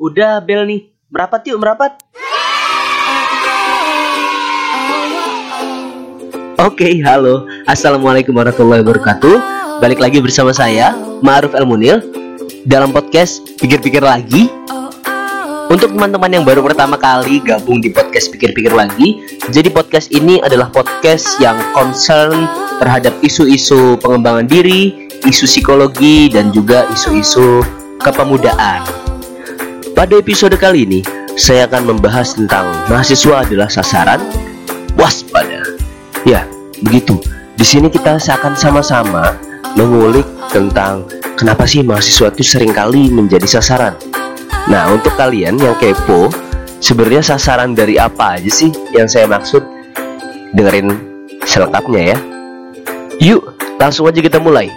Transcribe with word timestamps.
Udah 0.00 0.40
bel 0.40 0.64
nih. 0.64 0.88
Merapat 1.12 1.44
yuk, 1.44 1.60
merapat. 1.60 2.00
Oke, 6.56 7.02
halo. 7.04 7.44
Assalamualaikum 7.68 8.32
warahmatullahi 8.32 8.80
wabarakatuh. 8.80 9.36
Balik 9.84 10.00
lagi 10.00 10.22
bersama 10.22 10.54
saya, 10.54 10.96
Ma'ruf 11.20 11.52
El 11.52 11.68
Munil 11.68 12.00
dalam 12.64 12.94
podcast 12.94 13.44
Pikir-pikir 13.60 14.00
lagi. 14.00 14.48
Untuk 15.68 15.92
teman-teman 15.92 16.28
yang 16.28 16.44
baru 16.44 16.64
pertama 16.64 16.96
kali 16.96 17.44
gabung 17.44 17.82
di 17.82 17.92
podcast 17.92 18.32
Pikir-pikir 18.32 18.72
lagi, 18.72 19.20
jadi 19.52 19.68
podcast 19.68 20.08
ini 20.14 20.40
adalah 20.40 20.72
podcast 20.72 21.36
yang 21.42 21.58
concern 21.76 22.48
terhadap 22.80 23.12
isu-isu 23.20 24.00
pengembangan 24.00 24.48
diri, 24.48 25.10
isu 25.28 25.44
psikologi 25.44 26.32
dan 26.32 26.48
juga 26.54 26.88
isu-isu 26.92 27.60
kepemudaan. 28.00 29.11
Pada 29.92 30.16
episode 30.16 30.56
kali 30.56 30.88
ini, 30.88 31.00
saya 31.36 31.68
akan 31.68 31.92
membahas 31.94 32.32
tentang 32.32 32.64
mahasiswa 32.88 33.44
adalah 33.44 33.68
sasaran 33.68 34.24
waspada. 34.96 35.60
Ya, 36.24 36.48
begitu. 36.80 37.20
Di 37.60 37.64
sini 37.66 37.92
kita 37.92 38.16
akan 38.16 38.56
sama-sama 38.56 39.36
mengulik 39.76 40.24
tentang 40.48 41.04
kenapa 41.36 41.68
sih 41.68 41.84
mahasiswa 41.84 42.32
itu 42.32 42.40
sering 42.40 42.72
kali 42.72 43.12
menjadi 43.12 43.44
sasaran. 43.44 43.92
Nah, 44.72 44.88
untuk 44.88 45.12
kalian 45.20 45.60
yang 45.60 45.76
kepo, 45.76 46.32
sebenarnya 46.80 47.20
sasaran 47.20 47.76
dari 47.76 48.00
apa 48.00 48.40
aja 48.40 48.48
sih 48.48 48.72
yang 48.96 49.04
saya 49.04 49.28
maksud? 49.28 49.60
Dengerin 50.56 50.88
selengkapnya 51.44 52.16
ya. 52.16 52.18
Yuk, 53.20 53.60
langsung 53.76 54.08
aja 54.08 54.24
kita 54.24 54.40
mulai. 54.40 54.72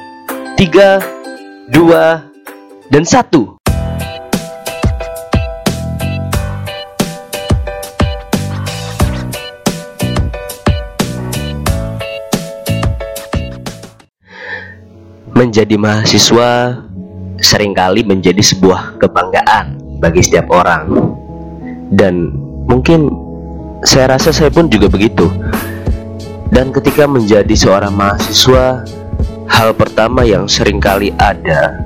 3 0.59 1.71
2 1.71 2.91
dan 2.91 3.03
1. 3.07 3.54
Menjadi 15.45 15.77
mahasiswa 15.77 16.81
sering 17.37 17.77
kali 17.77 18.01
menjadi 18.01 18.41
sebuah 18.41 18.97
kebanggaan 18.97 19.77
bagi 20.01 20.25
setiap 20.25 20.49
orang. 20.49 20.89
Dan 21.93 22.33
mungkin 22.65 23.13
saya 23.85 24.17
rasa 24.17 24.33
saya 24.33 24.49
pun 24.49 24.65
juga 24.73 24.89
begitu. 24.89 25.29
Dan 26.49 26.73
ketika 26.73 27.05
menjadi 27.05 27.53
seorang 27.53 27.93
mahasiswa, 27.93 28.89
hal 29.45 29.69
pertama 29.77 30.25
yang 30.25 30.49
sering 30.49 30.81
kali 30.81 31.13
ada 31.21 31.77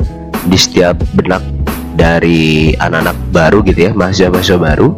di 0.47 0.55
setiap 0.55 0.95
benak 1.19 1.43
dari 1.99 2.71
anak-anak 2.79 3.17
baru 3.35 3.59
gitu 3.67 3.89
ya, 3.89 3.91
mahasiswa-mahasiswa 3.91 4.55
baru 4.55 4.95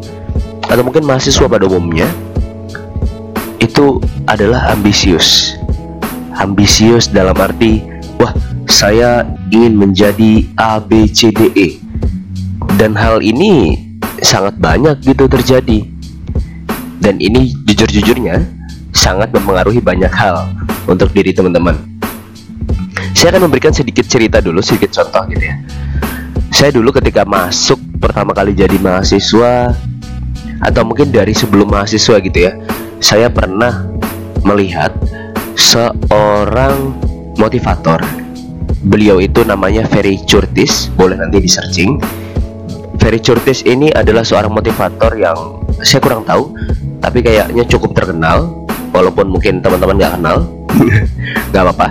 atau 0.70 0.84
mungkin 0.86 1.02
mahasiswa 1.02 1.50
pada 1.50 1.66
umumnya 1.66 2.06
itu 3.58 3.98
adalah 4.30 4.70
ambisius. 4.70 5.58
Ambisius 6.38 7.10
dalam 7.10 7.34
arti 7.42 7.82
wah 8.22 8.51
saya 8.72 9.28
ingin 9.52 9.76
menjadi 9.76 10.48
A 10.56 10.80
B 10.80 11.12
C 11.12 11.28
D 11.36 11.52
E. 11.52 11.68
Dan 12.80 12.96
hal 12.96 13.20
ini 13.20 13.76
sangat 14.24 14.56
banyak 14.56 15.04
gitu 15.04 15.28
terjadi. 15.28 15.84
Dan 17.04 17.20
ini 17.20 17.52
jujur-jujurnya 17.68 18.40
sangat 18.96 19.36
mempengaruhi 19.36 19.84
banyak 19.84 20.10
hal 20.16 20.48
untuk 20.88 21.12
diri 21.12 21.36
teman-teman. 21.36 21.76
Saya 23.12 23.36
akan 23.36 23.52
memberikan 23.52 23.76
sedikit 23.76 24.08
cerita 24.08 24.40
dulu 24.40 24.64
sedikit 24.64 24.96
contoh 24.96 25.28
gitu 25.28 25.44
ya. 25.44 25.56
Saya 26.48 26.72
dulu 26.72 26.96
ketika 26.96 27.28
masuk 27.28 27.78
pertama 28.00 28.32
kali 28.32 28.56
jadi 28.56 28.80
mahasiswa 28.80 29.76
atau 30.62 30.82
mungkin 30.86 31.10
dari 31.10 31.34
sebelum 31.34 31.70
mahasiswa 31.74 32.22
gitu 32.22 32.38
ya 32.38 32.54
saya 33.02 33.34
pernah 33.34 33.90
melihat 34.46 34.94
seorang 35.58 36.94
motivator 37.38 38.02
beliau 38.86 39.22
itu 39.22 39.46
namanya 39.46 39.86
Ferry 39.90 40.22
Curtis. 40.26 40.90
Boleh 40.94 41.18
nanti 41.18 41.38
di 41.42 41.50
searching 41.50 42.02
Ferry 43.02 43.18
Curtis 43.18 43.66
ini 43.66 43.90
adalah 43.90 44.22
seorang 44.22 44.54
motivator 44.54 45.18
yang 45.18 45.62
saya 45.82 45.98
kurang 45.98 46.22
tahu 46.22 46.54
tapi 47.02 47.26
kayaknya 47.26 47.66
cukup 47.66 47.98
terkenal 47.98 48.62
walaupun 48.94 49.26
mungkin 49.26 49.62
teman-teman 49.62 49.98
nggak 49.98 50.14
kenal. 50.22 50.38
Nggak 51.52 51.64
apa-apa. 51.68 51.88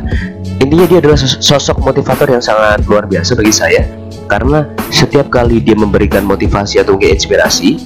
Intinya 0.60 0.86
dia 0.88 0.98
adalah 1.04 1.18
sosok 1.20 1.84
motivator 1.84 2.32
yang 2.32 2.40
sangat 2.40 2.80
luar 2.88 3.04
biasa 3.04 3.36
bagi 3.36 3.52
saya 3.52 3.82
karena 4.24 4.64
setiap 4.88 5.28
kali 5.28 5.60
dia 5.60 5.76
memberikan 5.76 6.24
motivasi 6.24 6.80
atau 6.80 6.96
inspirasi 6.96 7.76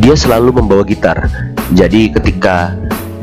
dia 0.00 0.14
selalu 0.16 0.62
membawa 0.62 0.82
gitar. 0.82 1.30
Jadi 1.74 2.10
ketika 2.14 2.74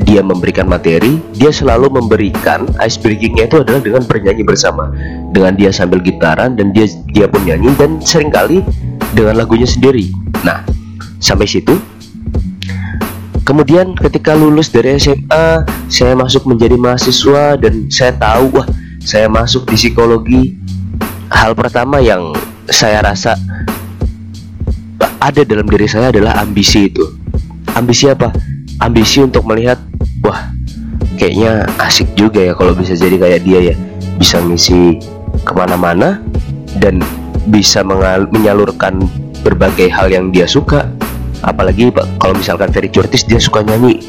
dia 0.03 0.19
memberikan 0.19 0.67
materi, 0.67 1.19
dia 1.35 1.49
selalu 1.49 1.87
memberikan 1.99 2.67
ice 2.83 2.99
breakingnya 2.99 3.47
itu 3.47 3.63
adalah 3.63 3.79
dengan 3.79 4.03
bernyanyi 4.03 4.43
bersama, 4.43 4.91
dengan 5.31 5.55
dia 5.55 5.71
sambil 5.71 6.03
gitaran 6.03 6.59
dan 6.59 6.75
dia 6.75 6.87
dia 7.15 7.25
pun 7.31 7.41
nyanyi 7.47 7.71
dan 7.79 8.03
sering 8.03 8.29
kali 8.29 8.59
dengan 9.15 9.39
lagunya 9.39 9.65
sendiri. 9.67 10.11
Nah, 10.43 10.61
sampai 11.23 11.47
situ. 11.47 11.79
Kemudian 13.43 13.91
ketika 13.99 14.31
lulus 14.35 14.71
dari 14.71 14.95
SMA, 14.95 15.67
saya 15.91 16.15
masuk 16.15 16.47
menjadi 16.47 16.79
mahasiswa 16.79 17.59
dan 17.59 17.91
saya 17.91 18.15
tahu 18.15 18.55
wah, 18.55 18.67
saya 19.03 19.27
masuk 19.27 19.67
di 19.67 19.75
psikologi. 19.75 20.43
Hal 21.27 21.51
pertama 21.51 21.99
yang 21.99 22.31
saya 22.71 23.03
rasa 23.03 23.35
ada 25.19 25.41
dalam 25.43 25.67
diri 25.67 25.87
saya 25.91 26.11
adalah 26.11 26.39
ambisi 26.39 26.87
itu. 26.87 27.03
Ambisi 27.75 28.07
apa? 28.07 28.31
Ambisi 28.81 29.21
untuk 29.21 29.45
melihat 29.45 29.77
wah 30.25 30.49
kayaknya 31.19 31.67
asik 31.77 32.09
juga 32.17 32.41
ya 32.41 32.53
kalau 32.57 32.73
bisa 32.73 32.97
jadi 32.97 33.15
kayak 33.19 33.41
dia 33.45 33.59
ya. 33.73 33.75
Bisa 34.17 34.41
ngisi 34.41 34.97
ke 35.43 35.51
mana-mana 35.53 36.21
dan 36.79 37.01
bisa 37.51 37.83
menyalurkan 38.31 39.03
berbagai 39.43 39.91
hal 39.91 40.09
yang 40.09 40.31
dia 40.31 40.47
suka. 40.47 40.87
Apalagi 41.43 41.91
kalau 42.17 42.39
misalkan 42.39 42.71
Ferry 42.71 42.87
Curtis 42.87 43.27
dia 43.27 43.41
suka 43.41 43.61
nyanyi. 43.61 43.99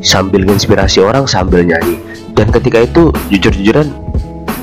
Sambil 0.00 0.48
menginspirasi 0.48 1.04
orang 1.04 1.28
sambil 1.28 1.62
nyanyi. 1.62 2.00
Dan 2.34 2.48
ketika 2.50 2.82
itu 2.82 3.12
jujur-jujuran 3.28 3.92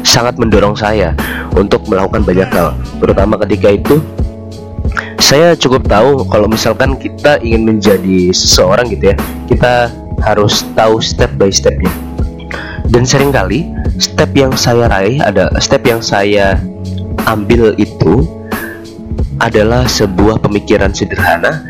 sangat 0.01 0.39
mendorong 0.39 0.73
saya 0.73 1.13
untuk 1.53 1.85
melakukan 1.85 2.25
banyak 2.25 2.49
hal. 2.49 2.73
Terutama 2.97 3.37
ketika 3.45 3.69
itu 3.69 4.01
saya 5.17 5.57
cukup 5.57 5.85
tahu 5.89 6.23
kalau 6.29 6.47
misalkan 6.47 6.93
kita 6.97 7.41
ingin 7.41 7.65
menjadi 7.65 8.31
seseorang 8.31 8.87
gitu 8.93 9.11
ya 9.13 9.15
kita 9.49 9.89
harus 10.21 10.65
tahu 10.73 11.01
step 11.01 11.29
by 11.37 11.49
stepnya. 11.49 11.91
Dan 12.87 13.03
sering 13.03 13.35
kali 13.35 13.67
step 13.99 14.31
yang 14.33 14.55
saya 14.55 14.87
raih 14.87 15.19
ada 15.19 15.51
step 15.59 15.83
yang 15.83 15.99
saya 15.99 16.55
ambil 17.27 17.75
itu 17.75 18.23
adalah 19.37 19.85
sebuah 19.85 20.41
pemikiran 20.41 20.95
sederhana. 20.95 21.61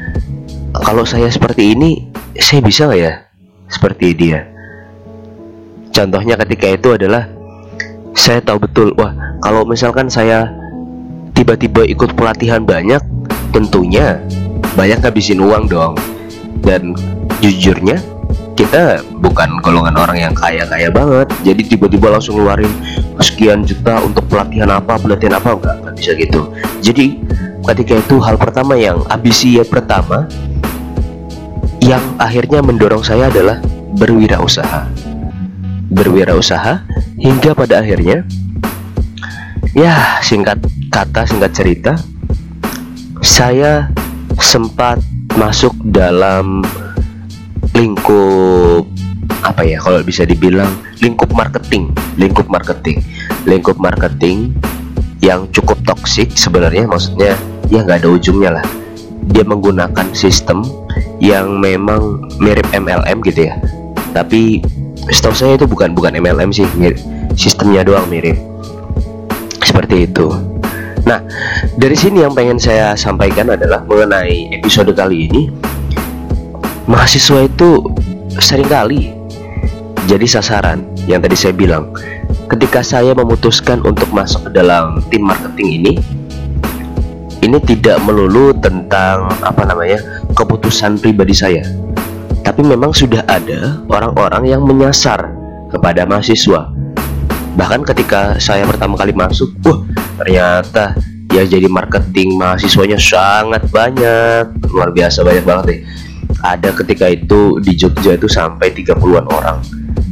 Kalau 0.77 1.03
saya 1.03 1.27
seperti 1.27 1.73
ini 1.73 2.07
saya 2.37 2.61
bisa 2.61 2.85
nggak 2.85 3.01
ya 3.01 3.13
seperti 3.67 4.13
dia? 4.13 4.45
Contohnya 5.89 6.37
ketika 6.37 6.67
itu 6.69 6.93
adalah 6.93 7.25
saya 8.13 8.37
tahu 8.43 8.69
betul 8.69 8.93
wah 9.01 9.13
kalau 9.41 9.65
misalkan 9.65 10.05
saya 10.11 10.53
tiba-tiba 11.33 11.85
ikut 11.89 12.13
pelatihan 12.13 12.61
banyak 12.61 13.01
tentunya 13.51 14.19
banyak 14.77 14.99
ngabisin 15.01 15.41
uang 15.41 15.69
dong. 15.69 15.93
Dan 16.61 16.97
jujurnya 17.39 18.01
kita 18.57 19.05
bukan 19.21 19.61
golongan 19.61 19.95
orang 19.95 20.17
yang 20.17 20.33
kaya-kaya 20.33 20.89
banget. 20.89 21.29
Jadi 21.45 21.61
tiba-tiba 21.77 22.09
langsung 22.09 22.41
ngeluarin 22.41 22.73
sekian 23.21 23.61
juta 23.61 24.01
untuk 24.01 24.25
pelatihan 24.25 24.73
apa 24.73 24.97
pelatihan 24.97 25.37
apa 25.37 25.53
enggak 25.53 25.75
nggak 25.85 25.95
bisa 25.95 26.11
gitu. 26.17 26.41
Jadi 26.81 27.21
ketika 27.69 27.93
itu 28.01 28.15
hal 28.17 28.35
pertama 28.41 28.73
yang 28.73 29.05
ambisi 29.13 29.61
pertama 29.61 30.25
yang 31.81 32.01
akhirnya 32.17 32.59
mendorong 32.65 33.05
saya 33.05 33.29
adalah 33.29 33.61
berwirausaha. 34.01 34.89
Berwirausaha 35.93 36.83
hingga 37.21 37.53
pada 37.53 37.79
akhirnya 37.85 38.25
ya 39.77 40.19
singkat 40.25 40.57
kata 40.89 41.29
singkat 41.29 41.53
cerita 41.53 41.93
saya 43.27 43.91
sempat 44.39 45.03
masuk 45.35 45.75
dalam 45.91 46.63
lingkup 47.75 48.87
apa 49.43 49.61
ya 49.67 49.77
kalau 49.83 50.01
bisa 50.01 50.23
dibilang 50.23 50.71
lingkup 51.03 51.29
marketing 51.35 51.91
lingkup 52.15 52.47
marketing 52.47 53.03
lingkup 53.45 53.77
marketing 53.77 54.55
yang 55.21 55.49
cukup 55.51 55.77
toksik 55.83 56.33
sebenarnya 56.39 56.87
maksudnya 56.87 57.35
ya 57.67 57.83
nggak 57.83 58.05
ada 58.05 58.09
ujungnya 58.09 58.51
lah. 58.61 58.65
Dia 59.27 59.43
menggunakan 59.43 60.15
sistem 60.15 60.63
yang 61.19 61.59
memang 61.59 62.31
mirip 62.39 62.63
MLM 62.71 63.19
gitu 63.27 63.51
ya. 63.51 63.59
Tapi 64.15 64.63
setahu 65.11 65.35
saya 65.35 65.53
itu 65.59 65.67
bukan 65.67 65.91
bukan 65.91 66.15
MLM 66.15 66.53
sih 66.55 66.67
sistemnya 67.35 67.83
doang 67.83 68.07
mirip. 68.07 68.39
Seperti 69.59 70.07
itu 70.07 70.31
Nah, 71.07 71.23
dari 71.79 71.95
sini 71.95 72.19
yang 72.19 72.35
pengen 72.35 72.59
saya 72.59 72.91
sampaikan 72.99 73.47
adalah 73.47 73.79
mengenai 73.87 74.51
episode 74.51 74.91
kali 74.91 75.31
ini 75.31 75.47
mahasiswa 76.83 77.47
itu 77.47 77.79
sering 78.43 78.67
kali 78.67 79.15
jadi 80.03 80.27
sasaran 80.27 80.83
yang 81.07 81.23
tadi 81.23 81.39
saya 81.39 81.55
bilang. 81.55 81.95
Ketika 82.47 82.79
saya 82.83 83.11
memutuskan 83.11 83.83
untuk 83.83 84.07
masuk 84.11 84.47
ke 84.47 84.51
dalam 84.55 85.03
tim 85.11 85.23
marketing 85.23 85.83
ini, 85.83 85.93
ini 87.43 87.57
tidak 87.63 87.99
melulu 88.03 88.55
tentang 88.55 89.27
apa 89.43 89.67
namanya 89.67 89.99
keputusan 90.31 90.95
pribadi 90.99 91.35
saya, 91.35 91.63
tapi 92.47 92.63
memang 92.63 92.95
sudah 92.95 93.23
ada 93.27 93.79
orang-orang 93.91 94.47
yang 94.47 94.63
menyasar 94.63 95.27
kepada 95.71 96.07
mahasiswa. 96.07 96.71
Bahkan 97.59 97.83
ketika 97.83 98.39
saya 98.39 98.63
pertama 98.63 98.95
kali 98.95 99.11
masuk, 99.11 99.51
wah 99.67 99.79
ternyata 100.17 100.97
ya 101.31 101.45
jadi 101.45 101.69
marketing 101.69 102.35
mahasiswanya 102.35 102.97
sangat 102.97 103.69
banyak, 103.69 104.49
luar 104.73 104.89
biasa 104.91 105.21
banyak 105.21 105.45
banget 105.45 105.65
deh. 105.69 105.79
Ada 106.41 106.69
ketika 106.73 107.09
itu 107.09 107.57
di 107.61 107.73
Jogja 107.73 108.13
itu 108.17 108.29
sampai 108.29 108.73
30-an 108.73 109.25
orang. 109.29 109.61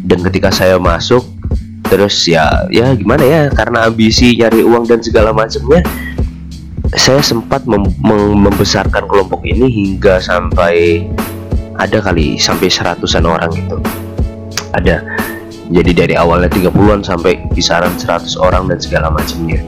Dan 0.06 0.22
ketika 0.22 0.54
saya 0.54 0.78
masuk, 0.78 1.26
terus 1.86 2.26
ya 2.26 2.66
ya 2.74 2.94
gimana 2.98 3.24
ya 3.26 3.42
karena 3.54 3.86
ambisi 3.86 4.34
nyari 4.34 4.66
uang 4.66 4.90
dan 4.90 5.00
segala 5.06 5.30
macamnya 5.30 5.86
saya 6.98 7.22
sempat 7.22 7.70
mem 7.70 7.86
mem 8.02 8.50
membesarkan 8.50 9.06
kelompok 9.06 9.46
ini 9.46 9.70
hingga 9.70 10.18
sampai 10.18 11.06
ada 11.78 12.02
kali 12.02 12.42
sampai 12.42 12.68
seratusan 12.72 13.26
orang 13.26 13.54
gitu 13.54 13.78
ada 14.74 15.02
jadi 15.72 15.92
dari 16.06 16.14
awalnya 16.14 16.50
30-an 16.52 17.02
sampai 17.02 17.42
kisaran 17.54 17.94
100 17.98 18.38
orang 18.38 18.70
dan 18.70 18.78
segala 18.78 19.10
macamnya 19.10 19.62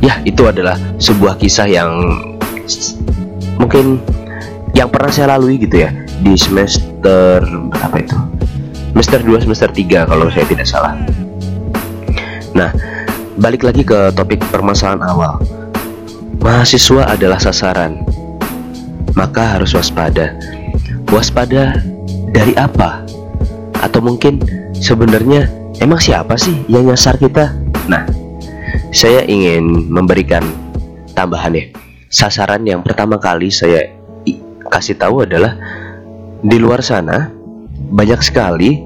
ya 0.00 0.16
itu 0.24 0.46
adalah 0.46 0.78
sebuah 1.02 1.36
kisah 1.36 1.68
yang 1.68 1.90
mungkin 3.58 3.98
yang 4.72 4.88
pernah 4.88 5.10
saya 5.10 5.36
lalui 5.36 5.58
gitu 5.58 5.82
ya 5.84 5.90
di 6.22 6.38
semester 6.38 7.42
apa 7.74 7.96
itu 7.98 8.16
semester 8.94 9.20
2 9.24 9.44
semester 9.44 9.70
3 9.74 10.08
kalau 10.08 10.26
saya 10.30 10.46
tidak 10.46 10.66
salah 10.66 10.94
nah 12.54 12.70
balik 13.38 13.66
lagi 13.66 13.82
ke 13.82 14.14
topik 14.14 14.40
permasalahan 14.48 15.02
awal 15.04 15.36
mahasiswa 16.38 17.10
adalah 17.10 17.38
sasaran, 17.38 18.02
maka 19.18 19.58
harus 19.58 19.74
waspada. 19.74 20.34
Waspada 21.10 21.82
dari 22.30 22.54
apa? 22.54 23.02
Atau 23.82 24.02
mungkin 24.04 24.38
sebenarnya 24.78 25.50
emang 25.82 25.98
siapa 25.98 26.38
sih 26.38 26.54
yang 26.70 26.88
nyasar 26.88 27.18
kita? 27.18 27.54
Nah, 27.90 28.06
saya 28.94 29.22
ingin 29.26 29.90
memberikan 29.90 30.42
tambahan 31.12 31.54
ya. 31.54 31.64
Sasaran 32.08 32.64
yang 32.64 32.80
pertama 32.80 33.20
kali 33.20 33.52
saya 33.52 33.84
kasih 34.68 34.96
tahu 34.96 35.28
adalah 35.28 35.56
di 36.40 36.56
luar 36.56 36.80
sana 36.80 37.28
banyak 37.92 38.20
sekali 38.24 38.80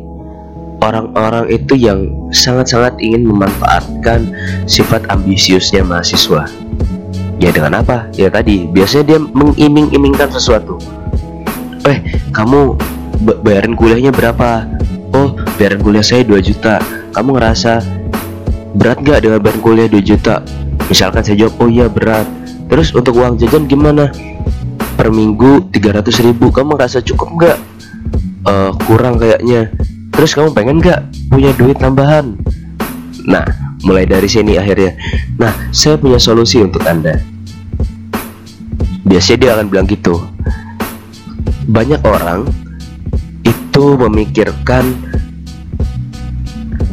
orang-orang 0.83 1.47
itu 1.51 1.79
yang 1.79 2.11
sangat-sangat 2.35 2.99
ingin 2.99 3.23
memanfaatkan 3.27 4.27
sifat 4.67 5.07
ambisiusnya 5.07 5.87
mahasiswa 5.87 6.51
Ya 7.43 7.51
dengan 7.51 7.83
apa? 7.83 8.07
Ya 8.15 8.31
tadi 8.31 8.71
biasanya 8.71 9.05
dia 9.15 9.19
mengiming-imingkan 9.19 10.31
sesuatu. 10.31 10.79
Eh, 11.83 11.99
kamu 12.31 12.79
bayarin 13.43 13.75
kuliahnya 13.75 14.15
berapa? 14.15 14.63
Oh, 15.13 15.37
bayaran 15.61 15.81
kuliah 15.85 16.05
saya 16.05 16.25
2 16.25 16.41
juta. 16.41 16.81
Kamu 17.13 17.37
ngerasa 17.37 17.85
berat 18.77 18.99
gak 19.05 19.25
dengan 19.25 19.39
bayaran 19.45 19.63
kuliah 19.63 19.89
2 19.89 20.01
juta? 20.01 20.41
Misalkan 20.89 21.23
saya 21.23 21.47
jawab, 21.47 21.61
oh 21.61 21.69
iya 21.69 21.87
berat. 21.89 22.25
Terus 22.69 22.93
untuk 22.97 23.21
uang 23.21 23.37
jajan 23.37 23.69
gimana? 23.69 24.09
Per 24.97 25.09
minggu 25.13 25.69
300 25.73 26.27
ribu. 26.27 26.49
Kamu 26.49 26.77
ngerasa 26.77 27.05
cukup 27.05 27.29
gak? 27.37 27.59
Uh, 28.49 28.73
kurang 28.89 29.21
kayaknya. 29.21 29.69
Terus 30.13 30.33
kamu 30.33 30.57
pengen 30.57 30.81
gak 30.81 31.09
punya 31.29 31.53
duit 31.57 31.77
tambahan? 31.77 32.37
Nah, 33.29 33.45
mulai 33.85 34.09
dari 34.09 34.27
sini 34.27 34.57
akhirnya. 34.57 34.97
Nah, 35.37 35.53
saya 35.71 36.01
punya 36.01 36.17
solusi 36.17 36.65
untuk 36.65 36.83
Anda 36.89 37.33
biasanya 39.13 39.39
dia 39.45 39.51
akan 39.59 39.67
bilang 39.69 39.87
gitu 39.91 40.17
banyak 41.69 42.01
orang 42.07 42.49
itu 43.73 43.97
memikirkan 43.97 44.85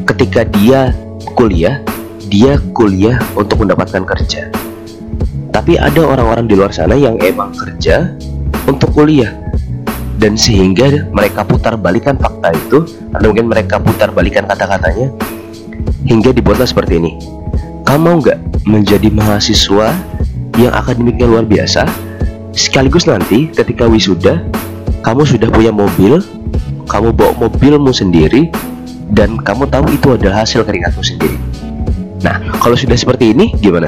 ketika 0.08 0.48
dia 0.48 0.96
kuliah 1.36 1.84
dia 2.32 2.56
kuliah 2.72 3.20
untuk 3.36 3.68
mendapatkan 3.68 4.08
kerja. 4.08 4.48
Tapi 5.52 5.76
ada 5.76 6.00
orang-orang 6.08 6.48
di 6.48 6.56
luar 6.56 6.72
sana 6.72 6.96
yang 6.96 7.20
emang 7.20 7.52
kerja 7.52 8.16
untuk 8.64 8.96
kuliah. 8.96 9.28
Dan 10.24 10.40
sehingga 10.40 11.04
mereka 11.12 11.44
putar 11.44 11.76
balikan 11.76 12.16
fakta 12.16 12.56
itu 12.56 12.88
atau 13.12 13.28
mungkin 13.28 13.52
mereka 13.52 13.76
putar 13.84 14.16
balikan 14.16 14.48
kata-katanya 14.48 15.12
hingga 16.08 16.32
dibuatlah 16.32 16.64
seperti 16.64 16.96
ini. 16.96 17.20
Kamu 17.84 18.00
mau 18.00 18.16
nggak 18.24 18.40
menjadi 18.72 19.12
mahasiswa 19.12 20.00
yang 20.56 20.72
akademiknya 20.72 21.28
luar 21.28 21.44
biasa? 21.44 21.84
Sekaligus 22.56 23.04
nanti 23.04 23.52
ketika 23.52 23.84
wisuda, 23.84 24.48
kamu 25.04 25.28
sudah 25.28 25.52
punya 25.52 25.76
mobil, 25.76 26.24
kamu 26.90 27.14
bawa 27.14 27.38
mobilmu 27.38 27.94
sendiri, 27.94 28.50
dan 29.14 29.38
kamu 29.38 29.70
tahu 29.70 29.86
itu 29.94 30.18
adalah 30.18 30.42
hasil 30.42 30.66
keringatmu 30.66 31.06
sendiri. 31.06 31.38
Nah, 32.26 32.42
kalau 32.60 32.74
sudah 32.74 32.98
seperti 32.98 33.32
ini, 33.32 33.54
gimana? 33.62 33.88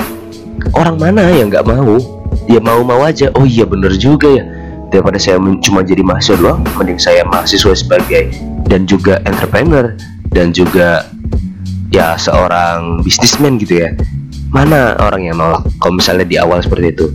Orang 0.77 1.01
mana 1.01 1.25
yang 1.33 1.49
nggak 1.49 1.65
mau? 1.65 1.97
Dia 2.45 2.61
mau-mau 2.61 3.01
aja. 3.03 3.33
Oh 3.35 3.43
iya 3.43 3.65
bener 3.65 3.97
juga 3.97 4.29
ya. 4.29 4.45
Daripada 4.93 5.17
saya 5.17 5.41
cuma 5.63 5.81
jadi 5.81 6.03
mahasiswa 6.03 6.37
doang, 6.39 6.61
mending 6.77 6.99
saya 7.01 7.25
mahasiswa 7.25 7.73
sebagai 7.75 8.31
dan 8.67 8.87
juga 8.87 9.19
entrepreneur 9.27 9.95
dan 10.31 10.55
juga 10.55 11.07
ya 11.91 12.15
seorang 12.15 13.03
bisnismen 13.03 13.59
gitu 13.59 13.83
ya. 13.83 13.91
Mana 14.51 14.99
orang 14.99 15.31
yang 15.31 15.39
nolak 15.39 15.63
kalau 15.79 15.95
misalnya 15.95 16.27
di 16.27 16.35
awal 16.35 16.59
seperti 16.59 16.91
itu? 16.91 17.07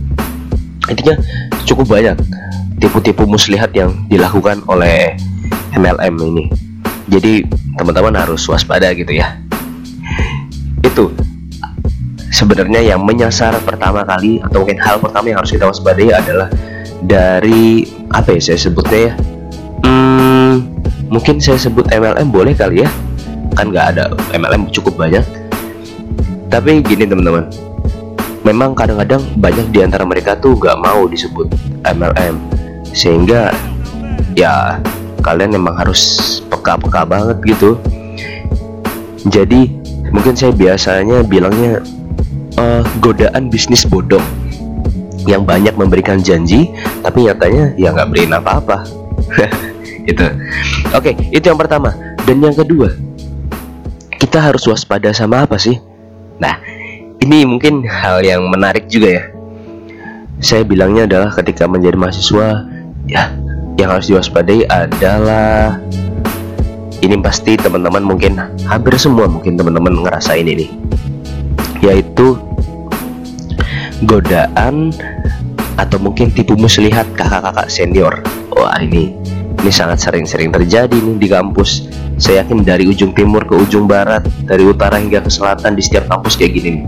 Intinya 0.89 1.17
cukup 1.65 1.85
banyak 1.97 2.17
tipu-tipu 2.81 3.25
muslihat 3.29 3.73
yang 3.73 3.93
dilakukan 4.09 4.65
oleh 4.69 5.17
MLM 5.77 6.15
ini. 6.33 6.45
Jadi 7.07 7.45
teman-teman 7.77 8.17
harus 8.17 8.43
waspada 8.49 8.91
gitu 8.91 9.13
ya. 9.13 9.37
Itu 10.83 11.13
sebenarnya 12.33 12.83
yang 12.83 13.05
menyasar 13.05 13.55
pertama 13.63 14.03
kali 14.03 14.43
atau 14.43 14.65
mungkin 14.65 14.81
hal 14.81 14.99
pertama 14.99 15.31
yang 15.31 15.39
harus 15.39 15.53
kita 15.53 15.69
waspadai 15.69 16.11
adalah 16.11 16.51
dari 17.05 17.87
apa 18.11 18.35
ya 18.35 18.41
saya 18.41 18.59
sebutnya 18.59 18.99
ya. 18.99 19.13
Hmm, 19.85 20.67
mungkin 21.07 21.39
saya 21.39 21.61
sebut 21.61 21.87
MLM 21.93 22.27
boleh 22.33 22.57
kali 22.57 22.83
ya. 22.83 22.89
Kan 23.55 23.71
nggak 23.71 23.85
ada 23.95 24.11
MLM 24.35 24.73
cukup 24.73 24.99
banyak. 24.99 25.23
Tapi 26.47 26.79
gini 26.79 27.03
teman-teman, 27.03 27.47
memang 28.47 28.71
kadang-kadang 28.71 29.19
banyak 29.35 29.67
di 29.75 29.83
antara 29.83 30.07
mereka 30.07 30.39
tuh 30.39 30.55
gak 30.55 30.79
mau 30.79 31.03
disebut 31.11 31.51
MLM 31.83 32.39
sehingga 32.95 33.51
ya 34.31 34.79
kalian 35.27 35.59
memang 35.59 35.75
harus 35.75 36.39
peka-peka 36.47 37.03
banget 37.03 37.37
gitu. 37.43 37.75
Jadi 39.27 39.75
mungkin 40.15 40.39
saya 40.39 40.55
biasanya 40.55 41.27
bilangnya 41.27 41.83
uh, 42.55 42.79
godaan 43.03 43.51
bisnis 43.51 43.83
bodong 43.83 44.23
yang 45.27 45.43
banyak 45.43 45.75
memberikan 45.75 46.23
janji 46.23 46.71
tapi 47.03 47.27
nyatanya 47.27 47.75
ya 47.75 47.91
nggak 47.91 48.07
beriin 48.07 48.31
apa-apa. 48.31 48.87
Itu 50.07 50.23
oke 50.95 51.11
okay, 51.11 51.13
itu 51.35 51.43
yang 51.51 51.59
pertama. 51.59 51.91
Dan 52.23 52.39
yang 52.39 52.55
kedua 52.55 52.95
kita 54.15 54.39
harus 54.39 54.63
waspada 54.63 55.11
sama 55.11 55.43
apa 55.43 55.59
sih? 55.59 55.75
Nah 56.39 56.55
ini 57.19 57.43
mungkin 57.43 57.83
hal 57.83 58.23
yang 58.23 58.47
menarik 58.47 58.87
juga 58.87 59.19
ya. 59.19 59.23
Saya 60.39 60.63
bilangnya 60.63 61.03
adalah 61.11 61.35
ketika 61.35 61.67
menjadi 61.67 61.99
mahasiswa 61.99 62.71
ya 63.03 63.35
yang 63.77 63.93
harus 63.93 64.09
diwaspadai 64.09 64.65
adalah 64.67 65.77
ini 67.01 67.15
pasti 67.21 67.53
teman-teman 67.55 68.01
mungkin 68.01 68.37
hampir 68.65 68.97
semua 68.97 69.29
mungkin 69.29 69.55
teman-teman 69.55 70.01
ngerasain 70.01 70.45
ini. 70.45 70.73
Yaitu 71.85 72.37
godaan 74.05 74.93
atau 75.77 75.97
mungkin 76.01 76.33
tipu 76.33 76.57
muslihat 76.57 77.05
kakak-kakak 77.13 77.69
senior. 77.69 78.13
Wah 78.53 78.81
ini 78.81 79.13
ini 79.61 79.71
sangat 79.73 80.01
sering-sering 80.01 80.49
terjadi 80.49 80.97
nih 80.97 81.15
di 81.21 81.27
kampus. 81.29 81.85
Saya 82.17 82.41
yakin 82.41 82.65
dari 82.65 82.89
ujung 82.89 83.13
timur 83.13 83.45
ke 83.45 83.53
ujung 83.53 83.85
barat 83.85 84.25
dari 84.49 84.65
utara 84.65 84.97
hingga 84.97 85.21
ke 85.21 85.29
selatan 85.29 85.77
di 85.77 85.85
setiap 85.85 86.09
kampus 86.09 86.33
kayak 86.33 86.57
gini 86.57 86.81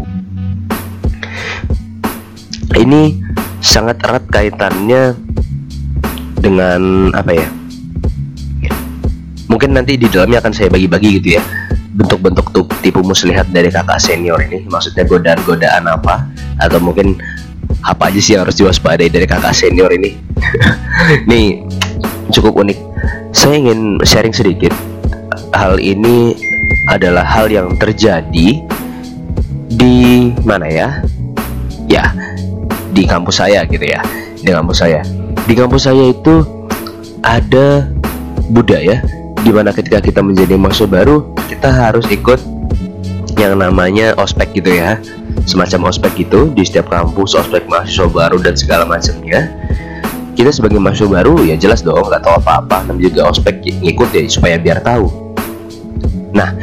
ini 2.80 3.20
sangat 3.60 4.00
erat 4.08 4.26
kaitannya 4.32 5.14
dengan 6.40 7.12
apa 7.14 7.32
ya? 7.36 7.48
Mungkin 9.50 9.74
nanti 9.74 9.98
di 9.98 10.06
dalamnya 10.06 10.40
akan 10.46 10.54
saya 10.54 10.70
bagi-bagi 10.70 11.20
gitu 11.20 11.42
ya. 11.42 11.44
Bentuk-bentuk 11.98 12.70
tipu 12.80 13.02
muslihat 13.02 13.50
dari 13.50 13.68
kakak 13.74 14.00
senior 14.00 14.40
ini. 14.40 14.64
Maksudnya 14.70 15.04
godaan-godaan 15.10 15.90
apa? 15.90 16.24
Atau 16.62 16.80
mungkin 16.80 17.18
apa 17.84 18.14
aja 18.14 18.20
sih 18.22 18.38
yang 18.38 18.46
harus 18.46 18.56
diwaspadai 18.62 19.10
dari 19.10 19.26
kakak 19.26 19.52
senior 19.52 19.90
ini? 19.90 20.16
Nih 21.30 21.66
cukup 22.30 22.62
unik. 22.62 22.78
Saya 23.34 23.58
ingin 23.58 24.00
sharing 24.06 24.34
sedikit. 24.34 24.72
Hal 25.50 25.82
ini 25.82 26.38
adalah 26.86 27.26
hal 27.26 27.50
yang 27.50 27.74
terjadi 27.74 28.62
di 29.66 29.98
mana 30.46 30.70
ya? 30.70 30.90
Ya 31.90 32.14
di 32.94 33.10
kampus 33.10 33.42
saya 33.42 33.66
gitu 33.66 33.84
ya. 33.84 34.06
Di 34.40 34.54
kampus 34.54 34.86
saya 34.86 35.02
di 35.50 35.58
kampus 35.58 35.90
saya 35.90 36.14
itu 36.14 36.46
ada 37.26 37.90
budaya 38.54 39.02
di 39.42 39.50
mana 39.50 39.74
ketika 39.74 39.98
kita 39.98 40.22
menjadi 40.22 40.54
mahasiswa 40.54 40.86
baru 40.86 41.26
kita 41.50 41.74
harus 41.74 42.06
ikut 42.14 42.38
yang 43.42 43.58
namanya 43.58 44.14
ospek 44.22 44.62
gitu 44.62 44.78
ya. 44.78 45.02
Semacam 45.50 45.90
ospek 45.90 46.28
gitu 46.28 46.54
di 46.54 46.62
setiap 46.62 46.94
kampus 46.94 47.34
ospek 47.34 47.66
mahasiswa 47.66 48.06
baru 48.06 48.38
dan 48.38 48.54
segala 48.54 48.86
macamnya. 48.86 49.50
Kita 50.38 50.54
sebagai 50.54 50.78
mahasiswa 50.78 51.10
baru 51.10 51.42
ya 51.42 51.58
jelas 51.58 51.82
dong 51.82 51.98
nggak 51.98 52.22
tahu 52.22 52.38
apa-apa. 52.46 52.86
Namanya 52.86 53.10
juga 53.10 53.34
ospek 53.34 53.66
ngikut 53.66 54.14
ya 54.14 54.22
supaya 54.30 54.62
biar 54.62 54.86
tahu. 54.86 55.34
Nah 56.30 56.54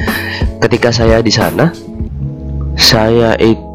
ketika 0.62 0.94
saya 0.94 1.18
di 1.18 1.34
sana 1.34 1.74
saya 2.78 3.34
itu 3.42 3.65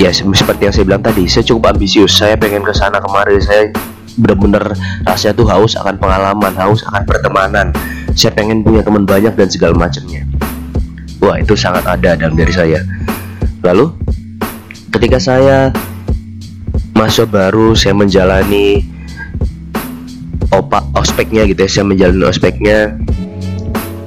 ya 0.00 0.08
seperti 0.16 0.64
yang 0.64 0.72
saya 0.72 0.84
bilang 0.88 1.04
tadi 1.04 1.28
saya 1.28 1.44
cukup 1.44 1.76
ambisius. 1.76 2.16
Saya 2.16 2.32
pengen 2.40 2.64
ke 2.64 2.72
sana 2.72 2.96
kemarin 3.04 3.36
saya 3.36 3.68
benar-benar 4.16 4.72
rasanya 5.04 5.34
tuh 5.36 5.46
haus 5.52 5.76
akan 5.76 6.00
pengalaman 6.00 6.52
haus 6.56 6.80
akan 6.88 7.04
pertemanan. 7.04 7.68
Saya 8.16 8.32
pengen 8.32 8.64
punya 8.64 8.80
teman 8.80 9.04
banyak 9.04 9.36
dan 9.36 9.48
segala 9.52 9.76
macamnya. 9.76 10.24
Wah 11.20 11.36
itu 11.36 11.52
sangat 11.52 11.84
ada 11.84 12.16
dalam 12.16 12.32
diri 12.32 12.48
saya. 12.48 12.80
Lalu 13.60 13.92
ketika 14.88 15.20
saya 15.20 15.68
masuk 16.96 17.28
baru 17.28 17.76
saya 17.76 17.92
menjalani 17.92 18.80
opak 20.48 20.82
ospeknya 20.96 21.44
gitu 21.44 21.60
ya 21.60 21.68
saya 21.68 21.84
menjalani 21.84 22.24
ospeknya 22.24 22.96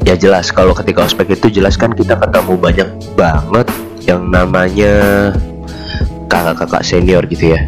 ya 0.10 0.18
jelas. 0.18 0.50
Kalau 0.50 0.74
ketika 0.74 1.06
ospek 1.06 1.38
itu 1.38 1.62
jelas 1.62 1.78
kan 1.78 1.94
kita 1.94 2.18
ketemu 2.18 2.54
banyak 2.58 2.90
banget 3.14 3.70
yang 4.10 4.26
namanya 4.34 5.32
kakak-kakak 6.34 6.82
senior 6.82 7.22
gitu 7.30 7.54
ya. 7.54 7.62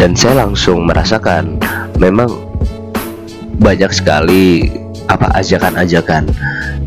Dan 0.00 0.16
saya 0.16 0.48
langsung 0.48 0.88
merasakan 0.88 1.60
memang 2.00 2.32
banyak 3.60 3.92
sekali 3.92 4.72
apa 5.12 5.28
ajakan-ajakan. 5.36 6.24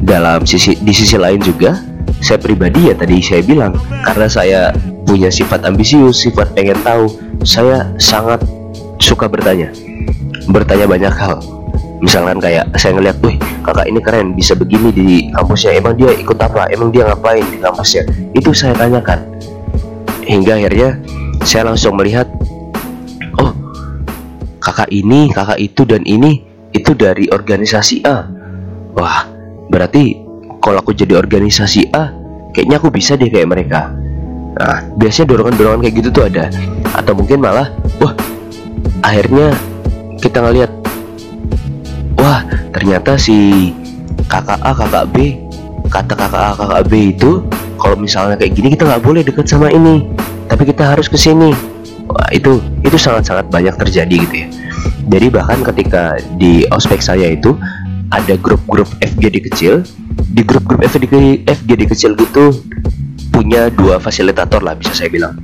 Dalam 0.03 0.44
sisi 0.44 0.74
di 0.82 0.92
sisi 0.92 1.15
lain 1.15 1.39
juga 1.39 1.77
saya 2.20 2.42
pribadi 2.42 2.89
ya 2.92 2.98
tadi 2.98 3.22
saya 3.22 3.46
bilang 3.46 3.77
karena 4.03 4.27
saya 4.27 4.60
punya 5.06 5.30
sifat 5.30 5.63
ambisius 5.63 6.25
sifat 6.25 6.51
pengen 6.58 6.75
tahu 6.82 7.08
saya 7.46 7.94
sangat 8.01 8.42
suka 8.98 9.30
bertanya. 9.30 9.70
Bertanya 10.50 10.89
banyak 10.89 11.13
hal. 11.13 11.39
Misalkan 12.03 12.36
kayak 12.44 12.68
saya 12.75 13.00
ngeliat, 13.00 13.15
wih 13.24 13.39
kakak 13.63 13.88
ini 13.88 14.03
keren 14.03 14.36
bisa 14.36 14.51
begini 14.60 14.92
di 14.92 15.08
kampusnya. 15.32 15.80
Emang 15.80 15.96
dia 15.96 16.12
ikut 16.12 16.36
apa? 16.36 16.68
Emang 16.68 16.92
dia 16.92 17.08
ngapain 17.08 17.48
di 17.48 17.63
kampusnya? 17.63 18.03
Itu 18.36 18.51
saya 18.51 18.75
tanyakan 18.75 19.32
hingga 20.33 20.57
akhirnya 20.57 20.89
saya 21.45 21.69
langsung 21.69 21.93
melihat 21.93 22.25
oh 23.37 23.53
kakak 24.57 24.89
ini 24.89 25.29
kakak 25.29 25.61
itu 25.61 25.85
dan 25.85 26.01
ini 26.09 26.41
itu 26.73 26.97
dari 26.97 27.29
organisasi 27.29 28.01
A. 28.01 28.25
Wah 28.97 29.29
berarti 29.69 30.17
kalau 30.57 30.81
aku 30.81 30.97
jadi 30.97 31.21
organisasi 31.21 31.93
A 31.93 32.09
kayaknya 32.49 32.81
aku 32.81 32.89
bisa 32.89 33.13
deh 33.13 33.29
kayak 33.29 33.45
mereka. 33.45 33.93
Nah 34.57 34.89
biasanya 34.97 35.37
dorongan-dorongan 35.37 35.79
kayak 35.85 35.95
gitu 36.01 36.09
tuh 36.09 36.25
ada. 36.25 36.49
Atau 36.97 37.13
mungkin 37.13 37.37
malah 37.37 37.69
wah 38.01 38.17
akhirnya 39.05 39.53
kita 40.17 40.41
ngeliat 40.41 40.71
wah 42.17 42.41
ternyata 42.73 43.21
si 43.21 43.69
kakak 44.25 44.57
A 44.65 44.73
kakak 44.73 45.05
B 45.13 45.37
kata 45.93 46.13
kakak 46.17 46.41
A 46.41 46.51
kakak 46.57 46.81
B 46.89 47.13
itu 47.13 47.45
kalau 47.83 47.99
misalnya 47.99 48.39
kayak 48.39 48.55
gini 48.55 48.71
kita 48.71 48.87
nggak 48.87 49.03
boleh 49.03 49.21
deket 49.27 49.43
sama 49.51 49.67
ini. 49.67 50.07
Tapi 50.47 50.63
kita 50.71 50.95
harus 50.95 51.11
ke 51.11 51.19
sini. 51.19 51.51
Itu 52.31 52.63
itu 52.79 52.95
sangat-sangat 52.95 53.51
banyak 53.51 53.75
terjadi 53.75 54.15
gitu 54.23 54.35
ya. 54.39 54.47
Jadi 55.11 55.27
bahkan 55.27 55.59
ketika 55.67 56.15
di 56.39 56.63
ospek 56.71 57.03
saya 57.03 57.35
itu 57.35 57.59
ada 58.07 58.39
grup-grup 58.39 58.87
FGD 59.03 59.51
kecil. 59.51 59.83
Di 60.33 60.41
grup-grup 60.47 60.79
FGD, 60.87 61.43
FGD 61.43 61.81
kecil 61.91 62.15
gitu 62.15 62.55
punya 63.35 63.67
dua 63.67 63.99
fasilitator 63.99 64.63
lah 64.63 64.79
bisa 64.79 64.95
saya 64.95 65.11
bilang. 65.11 65.35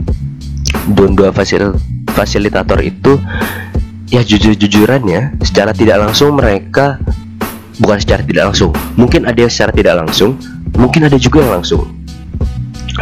Dan 0.95 1.19
dua 1.19 1.35
fasil 1.35 1.75
fasilitator 2.15 2.79
itu 2.79 3.19
ya 4.07 4.23
jujur-jujuran 4.23 5.03
ya 5.05 5.21
secara 5.43 5.75
tidak 5.75 6.01
langsung 6.01 6.39
mereka 6.39 7.03
bukan 7.83 7.99
secara 7.99 8.23
tidak 8.23 8.53
langsung. 8.53 8.71
Mungkin 8.95 9.27
ada 9.27 9.37
yang 9.43 9.51
secara 9.51 9.75
tidak 9.75 10.07
langsung 10.07 10.39
mungkin 10.79 11.03
ada 11.11 11.19
juga 11.19 11.43
yang 11.43 11.59
langsung 11.59 11.98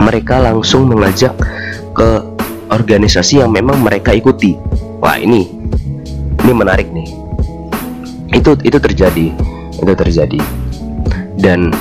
mereka 0.02 0.42
langsung 0.42 0.90
mengajak 0.90 1.34
ke 1.94 2.10
organisasi 2.70 3.42
yang 3.42 3.50
memang 3.54 3.80
mereka 3.82 4.14
ikuti. 4.14 4.60
Wah 5.02 5.18
ini 5.18 5.50
ini 6.44 6.52
menarik 6.54 6.90
nih. 6.94 7.08
Itu 8.36 8.58
itu 8.62 8.78
terjadi 8.78 9.34
itu 9.78 9.94
terjadi. 9.94 10.40
Dan 11.38 11.72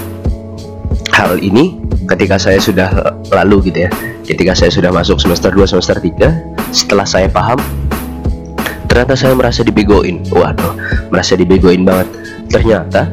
hal 1.16 1.40
ini 1.40 1.80
ketika 2.06 2.36
saya 2.36 2.60
sudah 2.60 3.16
lalu 3.32 3.72
gitu 3.72 3.88
ya 3.88 3.90
ketika 4.22 4.54
saya 4.54 4.70
sudah 4.70 4.94
masuk 4.94 5.18
semester 5.18 5.50
2 5.50 5.64
semester 5.66 5.96
3 5.98 6.70
setelah 6.70 7.08
saya 7.08 7.26
paham 7.26 7.58
ternyata 8.86 9.16
saya 9.18 9.32
merasa 9.34 9.64
dibegoin. 9.66 10.22
Waduh 10.30 10.76
merasa 11.10 11.34
dibegoin 11.34 11.82
banget. 11.82 12.08
Ternyata 12.46 13.10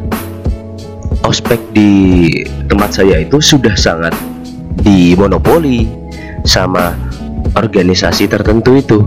ospek 1.25 1.59
di 1.73 2.29
tempat 2.67 2.91
saya 3.01 3.23
itu 3.23 3.39
sudah 3.39 3.73
sangat 3.73 4.13
dimonopoli 4.81 5.85
sama 6.47 6.97
organisasi 7.53 8.25
tertentu 8.25 8.79
itu. 8.79 8.99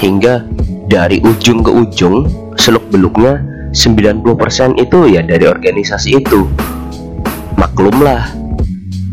Hingga 0.00 0.48
dari 0.88 1.20
ujung 1.20 1.60
ke 1.60 1.70
ujung 1.70 2.24
seluk 2.56 2.88
beluknya 2.88 3.40
90% 3.70 4.80
itu 4.80 4.98
ya 5.12 5.22
dari 5.22 5.46
organisasi 5.46 6.24
itu. 6.24 6.48
Maklumlah 7.60 8.32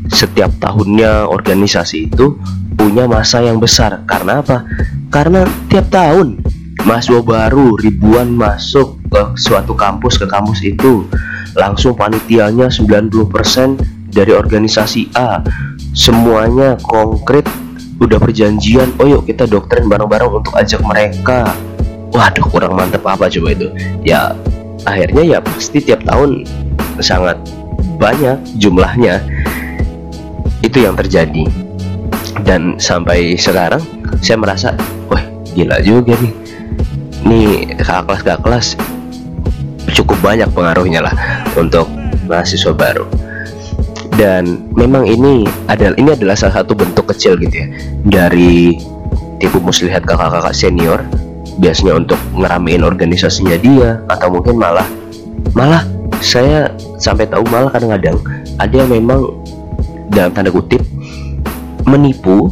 setiap 0.07 0.49
tahunnya 0.63 1.27
organisasi 1.27 2.09
itu 2.09 2.39
punya 2.79 3.05
masa 3.05 3.43
yang 3.43 3.59
besar. 3.59 4.01
Karena 4.07 4.39
apa? 4.41 4.63
Karena 5.11 5.43
tiap 5.67 5.91
tahun 5.91 6.41
mahasiswa 6.87 7.19
baru 7.19 7.75
ribuan 7.77 8.31
masuk 8.31 8.97
ke 9.11 9.21
suatu 9.37 9.75
kampus 9.75 10.17
ke 10.17 10.25
kampus 10.25 10.63
itu. 10.63 11.05
Langsung 11.57 11.97
panitianya 11.97 12.69
90% 12.69 14.13
dari 14.13 14.29
organisasi 14.29 15.09
A 15.17 15.41
semuanya 15.97 16.77
konkret. 16.85 17.49
Udah 17.97 18.21
perjanjian 18.21 18.93
oh 19.01 19.09
yuk 19.09 19.25
kita 19.25 19.49
doktrin 19.49 19.89
bareng-bareng 19.89 20.29
untuk 20.29 20.53
ajak 20.53 20.85
mereka. 20.85 21.49
Waduh 22.13 22.45
kurang 22.45 22.77
mantep 22.77 23.01
apa 23.01 23.25
coba 23.25 23.57
itu? 23.57 23.73
Ya 24.05 24.37
akhirnya 24.85 25.25
ya 25.25 25.37
pasti 25.41 25.81
tiap 25.81 26.05
tahun 26.05 26.45
sangat 27.01 27.41
banyak 27.97 28.37
jumlahnya. 28.61 29.25
Itu 30.61 30.85
yang 30.85 30.93
terjadi. 30.93 31.49
Dan 32.45 32.77
sampai 32.77 33.33
sekarang 33.33 33.81
saya 34.21 34.37
merasa 34.37 34.77
wah 35.09 35.25
gila 35.57 35.81
juga 35.81 36.13
nih. 36.21 36.33
Ini 37.25 37.41
kakak 37.81 38.05
kelas 38.05 38.21
kakak 38.21 38.41
kelas 38.45 38.67
cukup 39.97 40.21
banyak 40.21 40.49
pengaruhnya 40.53 41.01
lah 41.01 41.15
untuk 41.57 41.89
mahasiswa 42.29 42.77
baru 42.77 43.26
dan 44.17 44.65
memang 44.73 45.05
ini 45.05 45.45
adalah 45.69 45.95
ini 45.95 46.09
adalah 46.17 46.33
salah 46.33 46.59
satu 46.59 46.73
bentuk 46.73 47.05
kecil 47.13 47.37
gitu 47.37 47.63
ya 47.63 47.67
dari 48.03 48.81
tipu 49.37 49.61
muslihat 49.61 50.03
kakak-kakak 50.03 50.57
senior 50.57 50.99
biasanya 51.61 52.01
untuk 52.01 52.19
ngeramein 52.33 52.81
organisasinya 52.81 53.57
dia 53.61 54.01
atau 54.09 54.33
mungkin 54.33 54.57
malah 54.57 54.85
malah 55.53 55.85
saya 56.19 56.73
sampai 56.97 57.29
tahu 57.29 57.45
malah 57.53 57.69
kadang-kadang 57.69 58.17
ada 58.57 58.73
yang 58.73 58.89
memang 58.89 59.37
dalam 60.09 60.33
tanda 60.33 60.49
kutip 60.49 60.81
menipu 61.85 62.49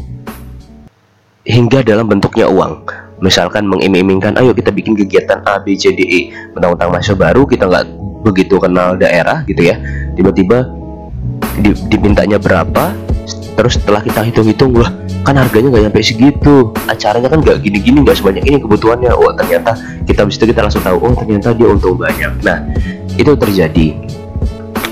hingga 1.46 1.86
dalam 1.86 2.10
bentuknya 2.10 2.50
uang. 2.50 2.86
Misalkan 3.24 3.64
mengiming-imingkan 3.66 4.36
ayo 4.38 4.52
kita 4.52 4.76
bikin 4.76 4.94
kegiatan 4.94 5.40
A 5.48 5.64
B 5.64 5.74
C 5.80 5.96
D 5.96 6.04
E. 6.04 6.22
Tentang-tentang 6.52 6.90
mahasiswa 6.92 7.16
baru 7.16 7.48
kita 7.48 7.64
nggak 7.66 7.86
begitu 8.26 8.58
kenal 8.58 8.98
daerah 8.98 9.46
gitu 9.46 9.70
ya 9.70 9.78
tiba-tiba 10.18 10.66
di, 11.60 11.72
dimintanya 11.92 12.38
berapa 12.42 12.96
terus 13.56 13.80
setelah 13.80 14.04
kita 14.04 14.20
hitung-hitung 14.28 14.76
wah 14.76 14.92
kan 15.26 15.42
harganya 15.42 15.74
nggak 15.74 15.84
nyampe 15.90 16.00
segitu. 16.06 16.70
Acaranya 16.86 17.34
kan 17.34 17.42
nggak 17.42 17.66
gini-gini 17.66 18.06
nggak 18.06 18.22
sebanyak 18.22 18.46
ini 18.46 18.62
kebutuhannya. 18.62 19.10
Oh 19.10 19.34
ternyata 19.34 19.74
kita 20.06 20.22
bisa 20.30 20.46
kita 20.46 20.62
langsung 20.62 20.86
tahu 20.86 21.02
oh 21.02 21.14
ternyata 21.18 21.52
dia 21.58 21.66
untung 21.66 21.98
banyak. 21.98 22.32
Nah 22.46 22.62
itu 23.18 23.34
terjadi. 23.34 23.88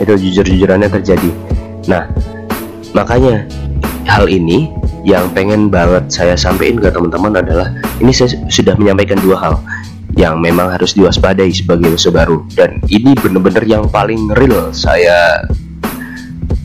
Itu 0.02 0.14
jujur-jujurannya 0.18 0.90
terjadi. 0.90 1.30
Nah 1.86 2.10
makanya 2.98 3.46
hal 4.10 4.26
ini 4.26 4.74
yang 5.06 5.30
pengen 5.36 5.70
banget 5.70 6.10
saya 6.10 6.34
sampaikan 6.34 6.82
ke 6.82 6.90
teman-teman 6.90 7.44
adalah 7.44 7.70
ini 8.02 8.10
saya 8.10 8.34
sudah 8.50 8.74
menyampaikan 8.80 9.22
dua 9.22 9.38
hal 9.38 9.56
yang 10.18 10.38
memang 10.42 10.70
harus 10.70 10.98
diwaspadai 10.98 11.54
sebagai 11.54 11.94
musuh 11.94 12.10
baru. 12.10 12.42
Dan 12.58 12.82
ini 12.90 13.14
bener-bener 13.14 13.62
yang 13.70 13.86
paling 13.86 14.34
real 14.34 14.74
saya 14.74 15.46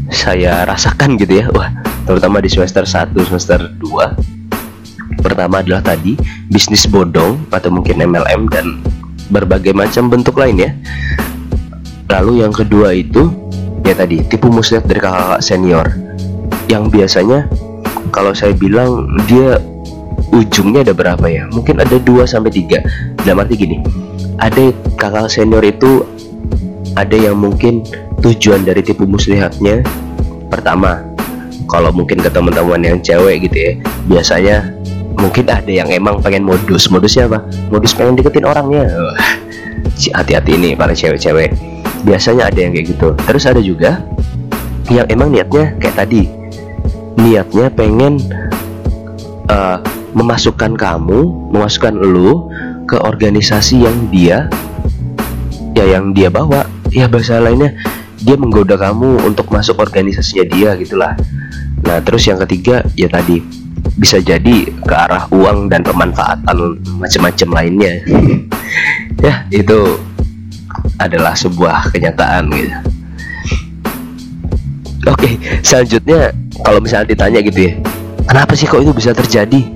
saya 0.09 0.65
rasakan 0.65 1.17
gitu 1.21 1.45
ya. 1.45 1.47
Wah 1.53 1.73
terutama 2.09 2.41
di 2.41 2.49
semester 2.49 2.88
1 2.88 3.12
semester 3.29 3.61
2 3.81 5.21
pertama 5.21 5.61
adalah 5.61 5.85
tadi 5.85 6.17
bisnis 6.49 6.88
bodong 6.88 7.37
atau 7.53 7.69
mungkin 7.69 8.00
MLM 8.00 8.49
dan 8.49 8.81
berbagai 9.29 9.77
macam 9.77 10.09
bentuk 10.09 10.41
lain 10.41 10.57
ya. 10.57 10.71
Lalu 12.09 12.45
yang 12.45 12.53
kedua 12.53 12.97
itu 12.97 13.29
ya 13.85 13.93
tadi 13.93 14.25
tipu 14.25 14.49
muslihat 14.49 14.88
dari 14.88 15.00
kakak-kakak 15.00 15.43
senior. 15.45 15.87
Yang 16.69 16.85
biasanya 16.93 17.49
kalau 18.09 18.33
saya 18.33 18.57
bilang 18.57 19.05
dia 19.29 19.61
ujungnya 20.33 20.85
ada 20.85 20.97
berapa 20.97 21.27
ya? 21.29 21.45
Mungkin 21.53 21.81
ada 21.81 21.97
2 22.00 22.25
sampai 22.25 22.53
3 22.53 23.25
dalam 23.25 23.45
arti 23.45 23.55
gini 23.61 23.79
ada 24.38 24.71
kakak 24.95 25.29
senior 25.29 25.62
itu 25.67 26.07
ada 26.95 27.15
yang 27.15 27.38
mungkin 27.38 27.83
tujuan 28.22 28.66
dari 28.66 28.82
tipu 28.82 29.06
muslihatnya? 29.06 29.82
Pertama 30.48 31.04
kalau 31.68 31.92
mungkin 31.92 32.18
ke 32.18 32.32
teman-teman 32.32 32.80
yang 32.80 32.98
cewek 33.04 33.44
gitu 33.44 33.56
ya 33.60 33.72
biasanya 34.08 34.56
mungkin 35.18 35.50
ada 35.50 35.68
yang 35.68 35.90
emang 35.90 36.22
pengen 36.22 36.46
modus. 36.46 36.88
Modusnya 36.88 37.26
apa 37.28 37.44
modus 37.68 37.92
pengen 37.92 38.16
deketin 38.16 38.46
orangnya. 38.46 38.88
Hati-hati 40.14 40.54
ini 40.54 40.78
para 40.78 40.94
cewek-cewek. 40.94 41.52
Biasanya 42.06 42.48
ada 42.48 42.58
yang 42.58 42.70
kayak 42.70 42.87
gitu. 42.94 43.08
Terus 43.26 43.44
ada 43.44 43.60
juga 43.60 44.00
yang 44.88 45.04
emang 45.10 45.34
niatnya 45.34 45.75
kayak 45.82 45.96
tadi. 45.98 46.30
Niatnya 47.18 47.66
pengen 47.75 48.22
uh, 49.50 49.82
memasukkan 50.14 50.78
kamu, 50.78 51.50
memasukkan 51.50 51.98
lu 51.98 52.46
ke 52.87 52.96
organisasi 52.96 53.84
yang 53.84 53.98
dia 54.08 54.46
ya 55.75 55.84
yang 55.98 56.14
dia 56.14 56.30
bawa. 56.30 56.64
Ya 56.88 57.04
bahasa 57.10 57.42
lainnya 57.42 57.76
dia 58.28 58.37
menggoda 58.37 58.76
kamu 58.76 59.25
untuk 59.25 59.49
masuk 59.49 59.80
organisasinya 59.80 60.44
dia 60.44 60.76
gitulah. 60.76 61.16
Nah, 61.80 61.97
terus 62.04 62.28
yang 62.28 62.37
ketiga 62.44 62.85
ya 62.92 63.08
tadi 63.08 63.40
bisa 63.97 64.20
jadi 64.20 64.68
ke 64.68 64.92
arah 64.92 65.25
uang 65.32 65.73
dan 65.73 65.80
pemanfaatan 65.80 66.76
macam-macam 67.00 67.49
lainnya. 67.56 68.04
ya, 69.25 69.49
itu 69.49 69.97
adalah 71.00 71.32
sebuah 71.32 71.88
kenyataan 71.88 72.52
gitu. 72.52 72.76
Oke, 75.08 75.40
selanjutnya 75.64 76.28
kalau 76.61 76.85
misalnya 76.85 77.16
ditanya 77.16 77.40
gitu 77.40 77.64
ya, 77.64 77.73
kenapa 78.28 78.52
sih 78.52 78.68
kok 78.68 78.85
itu 78.85 78.92
bisa 78.92 79.16
terjadi? 79.16 79.73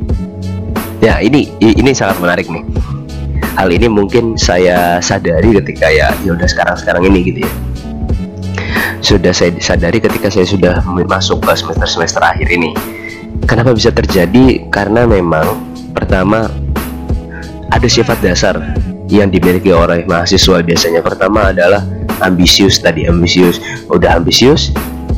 Ya 1.00 1.25
ini 1.25 1.49
ini 1.56 1.97
sangat 1.97 2.21
menarik 2.21 2.52
nih. 2.52 2.61
Hal 3.56 3.73
ini 3.73 3.88
mungkin 3.88 4.37
saya 4.37 5.00
sadari 5.00 5.56
ketika 5.56 5.88
ya 5.88 6.12
ya 6.21 6.37
udah 6.37 6.44
sekarang 6.44 6.76
sekarang 6.76 7.09
ini 7.09 7.32
gitu 7.32 7.40
ya. 7.49 7.52
Sudah 9.02 9.35
saya 9.35 9.50
sadari 9.59 9.99
ketika 9.99 10.30
saya 10.30 10.47
sudah 10.47 10.78
masuk 10.87 11.42
ke 11.42 11.52
semester 11.59 11.88
semester 11.90 12.23
akhir 12.23 12.49
ini. 12.49 12.71
Kenapa 13.44 13.75
bisa 13.75 13.90
terjadi? 13.90 14.71
Karena 14.71 15.04
memang 15.04 15.59
pertama 15.90 16.47
ada 17.68 17.88
sifat 17.90 18.23
dasar 18.23 18.78
yang 19.11 19.28
dimiliki 19.28 19.75
oleh 19.75 20.06
mahasiswa 20.06 20.62
biasanya. 20.62 21.02
Pertama 21.02 21.50
adalah 21.50 21.82
ambisius 22.23 22.78
tadi 22.78 23.11
ambisius. 23.11 23.59
Udah 23.90 24.23
ambisius, 24.23 24.71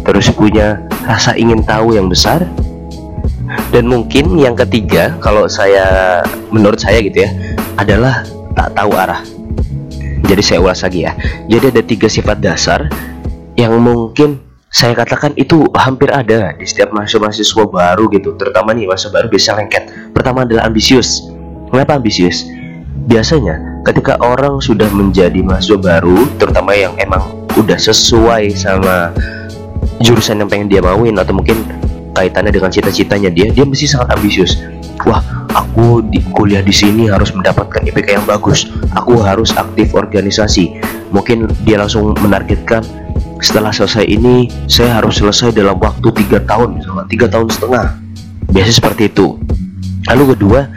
terus 0.08 0.32
punya 0.32 0.80
rasa 1.04 1.36
ingin 1.36 1.60
tahu 1.60 2.00
yang 2.00 2.08
besar, 2.08 2.48
dan 3.70 3.84
mungkin 3.90 4.38
yang 4.38 4.56
ketiga 4.56 5.14
kalau 5.20 5.46
saya 5.50 6.20
menurut 6.50 6.80
saya 6.80 7.02
gitu 7.02 7.26
ya 7.26 7.30
adalah 7.76 8.24
tak 8.54 8.70
tahu 8.78 8.94
arah 8.94 9.20
jadi 10.24 10.42
saya 10.42 10.58
ulas 10.62 10.80
lagi 10.82 11.04
ya 11.04 11.12
jadi 11.50 11.74
ada 11.74 11.82
tiga 11.82 12.06
sifat 12.06 12.38
dasar 12.40 12.86
yang 13.54 13.74
mungkin 13.78 14.42
saya 14.74 14.98
katakan 14.98 15.38
itu 15.38 15.70
hampir 15.78 16.10
ada 16.10 16.50
di 16.58 16.66
setiap 16.66 16.90
mahasiswa-mahasiswa 16.90 17.64
baru 17.70 18.10
gitu. 18.10 18.34
Terutama 18.34 18.74
nih 18.74 18.90
mahasiswa 18.90 19.14
baru 19.14 19.26
bisa 19.30 19.54
lengket. 19.54 20.10
Pertama 20.10 20.42
adalah 20.42 20.66
ambisius. 20.66 21.30
Kenapa 21.70 21.94
ambisius? 21.94 22.42
Biasanya 23.06 23.82
ketika 23.86 24.18
orang 24.18 24.58
sudah 24.58 24.90
menjadi 24.90 25.38
mahasiswa 25.46 25.78
baru 25.78 26.26
terutama 26.42 26.74
yang 26.74 26.98
emang 26.98 27.22
udah 27.54 27.78
sesuai 27.78 28.50
sama 28.58 29.14
jurusan 30.02 30.42
yang 30.42 30.50
pengen 30.50 30.66
dia 30.66 30.82
mauin 30.82 31.14
atau 31.14 31.38
mungkin 31.38 31.62
kaitannya 32.18 32.50
dengan 32.50 32.74
cita-citanya 32.74 33.30
dia 33.30 33.54
dia 33.54 33.62
mesti 33.62 33.86
sangat 33.86 34.10
ambisius. 34.18 34.58
Wah 35.06 35.43
aku 35.54 36.02
di 36.10 36.20
kuliah 36.34 36.60
di 36.60 36.74
sini 36.74 37.06
harus 37.06 37.30
mendapatkan 37.30 37.86
IPK 37.86 38.20
yang 38.20 38.26
bagus. 38.26 38.68
Aku 38.98 39.22
harus 39.22 39.54
aktif 39.54 39.94
organisasi. 39.94 40.82
Mungkin 41.14 41.46
dia 41.62 41.78
langsung 41.78 42.12
menargetkan 42.18 42.82
setelah 43.38 43.70
selesai 43.70 44.04
ini 44.04 44.50
saya 44.66 44.98
harus 44.98 45.22
selesai 45.22 45.54
dalam 45.54 45.78
waktu 45.78 46.10
tiga 46.26 46.42
tahun 46.42 46.82
misalnya. 46.82 47.06
Tiga 47.06 47.26
tahun 47.30 47.48
setengah. 47.48 47.86
Biasa 48.50 48.70
seperti 48.74 49.08
itu. 49.08 49.38
Lalu 50.10 50.36
kedua 50.36 50.68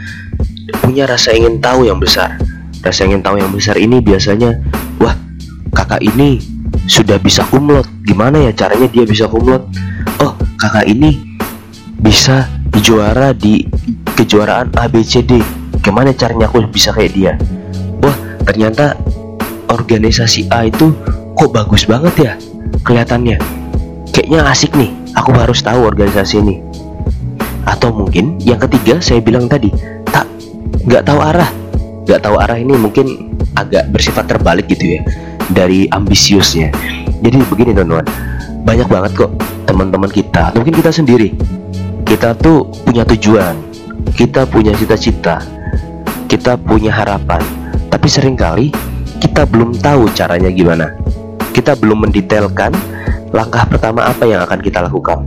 punya 0.80 1.04
rasa 1.04 1.34
ingin 1.34 1.58
tahu 1.58 1.84
yang 1.84 1.98
besar. 1.98 2.38
Rasa 2.80 3.04
ingin 3.04 3.20
tahu 3.20 3.42
yang 3.42 3.50
besar 3.50 3.74
ini 3.76 3.98
biasanya 3.98 4.62
wah 5.02 5.12
kakak 5.74 6.00
ini 6.00 6.38
sudah 6.88 7.20
bisa 7.20 7.44
kumlot 7.44 7.84
gimana 8.08 8.48
ya 8.48 8.52
caranya 8.56 8.88
dia 8.88 9.04
bisa 9.04 9.28
kumlot 9.28 9.60
oh 10.24 10.32
kakak 10.56 10.88
ini 10.88 11.36
bisa 12.00 12.48
juara 12.80 13.36
di 13.36 13.68
kejuaraan 14.18 14.74
ABCD 14.74 15.38
gimana 15.78 16.10
caranya 16.10 16.50
aku 16.50 16.66
bisa 16.66 16.90
kayak 16.90 17.14
dia? 17.14 17.32
Wah 18.02 18.16
ternyata 18.42 18.98
organisasi 19.70 20.50
A 20.50 20.66
itu 20.66 20.90
kok 21.38 21.54
bagus 21.54 21.86
banget 21.86 22.14
ya 22.18 22.32
kelihatannya. 22.82 23.38
Kayaknya 24.10 24.38
asik 24.50 24.74
nih 24.74 24.90
aku 25.14 25.30
harus 25.38 25.62
tahu 25.62 25.86
organisasi 25.86 26.42
ini. 26.42 26.58
Atau 27.62 27.94
mungkin 27.94 28.42
yang 28.42 28.58
ketiga 28.58 28.98
saya 28.98 29.22
bilang 29.22 29.46
tadi 29.46 29.70
tak 30.10 30.26
nggak 30.82 31.06
tahu 31.06 31.22
arah. 31.22 31.50
Nggak 32.10 32.20
tahu 32.26 32.36
arah 32.42 32.58
ini 32.58 32.74
mungkin 32.74 33.38
agak 33.54 33.86
bersifat 33.94 34.26
terbalik 34.26 34.66
gitu 34.66 34.98
ya 34.98 35.00
dari 35.54 35.86
ambisiusnya. 35.94 36.74
Jadi 37.22 37.38
begini 37.46 37.70
teman-teman. 37.70 38.06
Banyak 38.66 38.88
banget 38.90 39.12
kok 39.14 39.30
teman-teman 39.70 40.10
kita 40.10 40.50
mungkin 40.58 40.74
kita 40.74 40.90
sendiri. 40.90 41.38
Kita 42.02 42.34
tuh 42.34 42.66
punya 42.82 43.04
tujuan 43.04 43.68
kita 44.14 44.48
punya 44.48 44.72
cita-cita. 44.76 45.42
Kita 46.28 46.56
punya 46.60 46.92
harapan. 46.92 47.40
Tapi 47.88 48.06
sering 48.08 48.36
kali 48.36 48.72
kita 49.18 49.48
belum 49.48 49.76
tahu 49.80 50.08
caranya 50.14 50.52
gimana. 50.52 50.92
Kita 51.50 51.74
belum 51.74 52.06
mendetailkan 52.08 52.70
langkah 53.34 53.64
pertama 53.66 54.06
apa 54.06 54.24
yang 54.24 54.44
akan 54.44 54.60
kita 54.60 54.84
lakukan. 54.84 55.24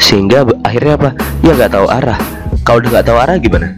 Sehingga 0.00 0.46
akhirnya 0.64 0.94
apa? 0.98 1.10
Ya 1.44 1.52
nggak 1.54 1.72
tahu 1.74 1.86
arah. 1.90 2.18
Kalau 2.64 2.80
udah 2.80 2.90
nggak 2.98 3.06
tahu 3.06 3.18
arah 3.20 3.36
gimana? 3.36 3.68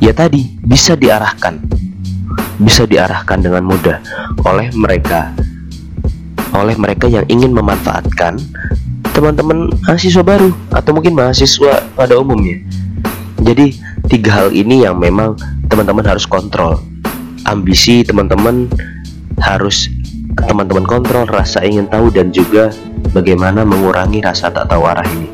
Ya 0.00 0.12
tadi 0.16 0.56
bisa 0.64 0.96
diarahkan. 0.96 1.60
Bisa 2.56 2.88
diarahkan 2.88 3.44
dengan 3.44 3.68
mudah 3.68 4.00
oleh 4.48 4.72
mereka. 4.72 5.34
Oleh 6.56 6.72
mereka 6.78 7.04
yang 7.10 7.26
ingin 7.28 7.52
memanfaatkan 7.52 8.40
teman-teman 9.12 9.72
mahasiswa 9.84 10.20
baru 10.24 10.52
atau 10.72 10.90
mungkin 10.92 11.16
mahasiswa 11.16 11.84
pada 11.96 12.16
umumnya. 12.20 12.60
Jadi 13.42 13.76
tiga 14.08 14.44
hal 14.44 14.48
ini 14.54 14.84
yang 14.84 14.96
memang 14.96 15.36
teman-teman 15.68 16.04
harus 16.06 16.24
kontrol. 16.24 16.80
Ambisi 17.46 18.02
teman-teman 18.02 18.66
harus 19.40 19.92
teman-teman 20.44 20.84
kontrol 20.84 21.24
rasa 21.28 21.62
ingin 21.64 21.88
tahu 21.88 22.12
dan 22.12 22.32
juga 22.32 22.72
bagaimana 23.12 23.64
mengurangi 23.64 24.20
rasa 24.20 24.52
tak 24.52 24.68
tahu 24.68 24.82
arah 24.84 25.06
ini. 25.16 25.28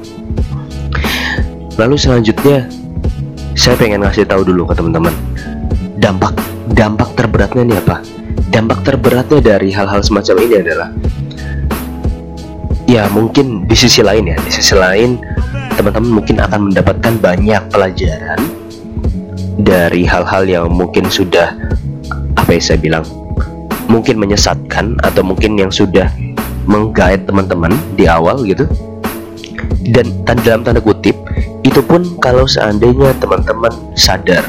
Lalu 1.81 1.97
selanjutnya 1.97 2.69
saya 3.57 3.79
pengen 3.79 4.05
ngasih 4.05 4.29
tahu 4.29 4.45
dulu 4.45 4.69
ke 4.69 4.75
teman-teman 4.77 5.15
dampak 5.99 6.35
dampak 6.75 7.11
terberatnya 7.15 7.62
ini 7.62 7.75
apa? 7.79 8.03
Dampak 8.53 8.85
terberatnya 8.85 9.41
dari 9.41 9.73
hal-hal 9.73 10.05
semacam 10.05 10.37
ini 10.45 10.55
adalah 10.61 10.88
ya 12.85 13.09
mungkin 13.09 13.65
di 13.65 13.77
sisi 13.79 14.05
lain 14.05 14.29
ya 14.29 14.37
di 14.37 14.51
sisi 14.53 14.75
lain 14.77 15.17
teman-teman 15.75 16.23
mungkin 16.23 16.37
akan 16.41 16.61
mendapatkan 16.71 17.13
banyak 17.21 17.63
pelajaran 17.73 18.41
dari 19.61 20.05
hal-hal 20.09 20.43
yang 20.49 20.67
mungkin 20.73 21.09
sudah 21.09 21.53
apa 22.37 22.51
ya 22.57 22.61
saya 22.61 22.79
bilang 22.81 23.05
mungkin 23.93 24.17
menyesatkan 24.17 24.97
atau 25.05 25.21
mungkin 25.21 25.61
yang 25.61 25.69
sudah 25.69 26.09
menggait 26.65 27.27
teman-teman 27.27 27.75
di 27.99 28.07
awal 28.07 28.43
gitu. 28.47 28.65
Dan 29.83 30.15
dalam 30.47 30.63
tanda 30.63 30.79
kutip 30.79 31.15
itu 31.67 31.83
pun 31.83 32.07
kalau 32.23 32.47
seandainya 32.47 33.11
teman-teman 33.19 33.71
sadar. 33.99 34.47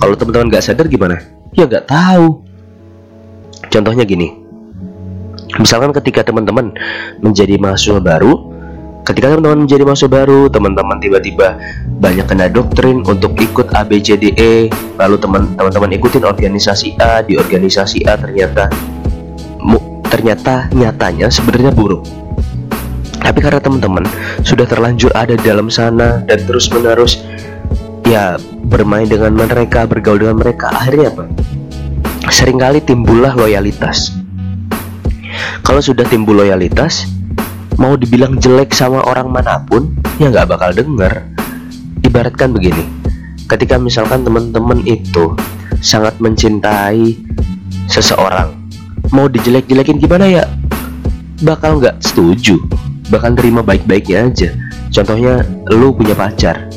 Kalau 0.00 0.14
teman-teman 0.16 0.48
nggak 0.48 0.64
sadar 0.64 0.88
gimana? 0.88 1.20
Ya 1.52 1.68
nggak 1.68 1.86
tahu. 1.86 2.40
Contohnya 3.68 4.08
gini. 4.08 4.32
Misalkan 5.60 5.94
ketika 5.94 6.26
teman-teman 6.26 6.74
menjadi 7.22 7.60
mahasiswa 7.60 8.02
baru 8.02 8.53
ketika 9.04 9.36
teman-teman 9.36 9.68
menjadi 9.68 9.84
mahasiswa 9.84 10.10
baru 10.10 10.48
teman-teman 10.48 10.96
tiba-tiba 10.96 11.60
banyak 12.00 12.24
kena 12.24 12.48
doktrin 12.48 13.04
untuk 13.04 13.36
ikut 13.36 13.68
ABCDE 13.76 14.72
lalu 14.96 15.16
teman-teman 15.20 15.90
ikutin 16.00 16.24
organisasi 16.24 16.96
A 16.98 17.20
di 17.20 17.36
organisasi 17.36 18.08
A 18.08 18.16
ternyata 18.16 18.72
ternyata 20.14 20.70
nyatanya 20.70 21.26
sebenarnya 21.26 21.74
buruk. 21.74 22.06
Tapi 23.18 23.42
karena 23.42 23.58
teman-teman 23.58 24.06
sudah 24.46 24.62
terlanjur 24.62 25.10
ada 25.10 25.34
di 25.34 25.42
dalam 25.42 25.66
sana 25.66 26.22
dan 26.22 26.38
terus 26.46 26.70
menerus 26.70 27.18
ya 28.06 28.38
bermain 28.70 29.10
dengan 29.10 29.34
mereka 29.34 29.90
bergaul 29.90 30.22
dengan 30.22 30.38
mereka 30.38 30.70
akhirnya 30.70 31.10
apa? 31.10 31.24
Seringkali 32.30 32.86
timbullah 32.86 33.34
loyalitas. 33.34 34.14
Kalau 35.66 35.82
sudah 35.82 36.06
timbul 36.06 36.38
loyalitas 36.46 37.10
mau 37.80 37.98
dibilang 37.98 38.38
jelek 38.38 38.74
sama 38.74 39.02
orang 39.04 39.30
mana 39.30 39.62
pun 39.66 39.94
ya 40.20 40.30
nggak 40.30 40.48
bakal 40.50 40.70
denger. 40.70 41.24
Ibaratkan 42.04 42.54
begini 42.54 42.84
ketika 43.50 43.76
misalkan 43.76 44.24
teman-teman 44.24 44.80
itu 44.88 45.36
sangat 45.84 46.16
mencintai 46.16 47.18
seseorang 47.90 48.64
mau 49.12 49.28
dijelek-jelekin 49.28 50.00
gimana 50.00 50.26
ya? 50.26 50.44
Bakal 51.44 51.82
nggak 51.82 52.00
setuju 52.00 52.56
bakal 53.12 53.36
terima 53.36 53.60
baik-baiknya 53.60 54.30
aja. 54.30 54.50
Contohnya 54.94 55.44
lu 55.70 55.92
punya 55.92 56.14
pacar 56.16 56.70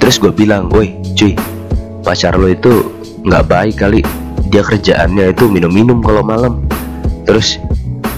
terus 0.00 0.16
gue 0.16 0.32
bilang 0.32 0.72
woi 0.72 0.96
cuy 1.12 1.36
pacar 2.00 2.34
lo 2.40 2.48
itu 2.48 2.88
nggak 3.22 3.44
baik 3.46 3.76
kali. 3.78 4.00
Dia 4.50 4.66
kerjaannya 4.66 5.30
itu 5.30 5.46
minum-minum 5.46 6.02
kalau 6.02 6.26
malam. 6.26 6.66
Terus 7.22 7.60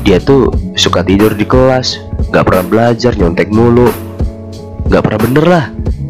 dia 0.03 0.17
tuh 0.17 0.49
suka 0.75 1.05
tidur 1.05 1.37
di 1.37 1.45
kelas 1.45 2.01
nggak 2.33 2.49
pernah 2.49 2.65
belajar 2.65 3.13
nyontek 3.13 3.53
mulu. 3.53 3.93
Nggak 4.89 5.03
pernah 5.05 5.21
bener 5.21 5.45
lah. 5.45 5.65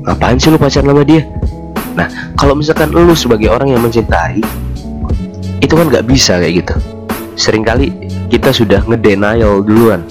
Ngapain 0.06 0.38
sih 0.38 0.54
lu 0.54 0.58
pacaran 0.58 0.94
sama 0.94 1.02
dia? 1.02 1.26
Nah 1.98 2.06
kalau 2.38 2.54
misalkan 2.54 2.94
lu 2.94 3.10
sebagai 3.18 3.50
orang 3.50 3.74
yang 3.74 3.82
mencintai 3.82 4.38
itu 5.58 5.74
kan 5.74 5.90
nggak 5.90 6.06
bisa 6.06 6.38
kayak 6.38 6.62
gitu. 6.62 6.74
Seringkali 7.34 7.90
kita 8.30 8.54
sudah 8.54 8.86
ngedenial 8.86 9.66
duluan. 9.66 10.06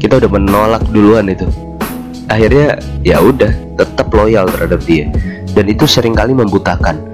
Kita 0.00 0.16
udah 0.16 0.30
menolak 0.32 0.80
duluan 0.96 1.28
itu. 1.28 1.44
Akhirnya 2.32 2.80
ya 3.04 3.20
udah 3.20 3.52
tetap 3.76 4.08
loyal 4.16 4.48
terhadap 4.48 4.80
dia. 4.88 5.12
Dan 5.52 5.68
itu 5.68 5.84
sering 5.84 6.16
kali 6.16 6.32
membutakan. 6.32 7.04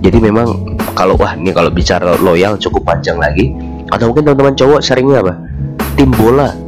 Jadi 0.00 0.16
memang 0.16 0.80
kalau 0.96 1.12
wah 1.20 1.36
ini 1.36 1.52
kalau 1.52 1.68
bicara 1.68 2.16
loyal 2.24 2.56
cukup 2.56 2.88
panjang 2.88 3.20
lagi. 3.20 3.52
Atau 3.92 4.08
mungkin 4.08 4.32
teman-teman 4.32 4.56
cowok 4.56 4.80
seringnya 4.80 5.20
apa? 5.20 5.36
Tim 5.92 6.08
bola 6.16 6.61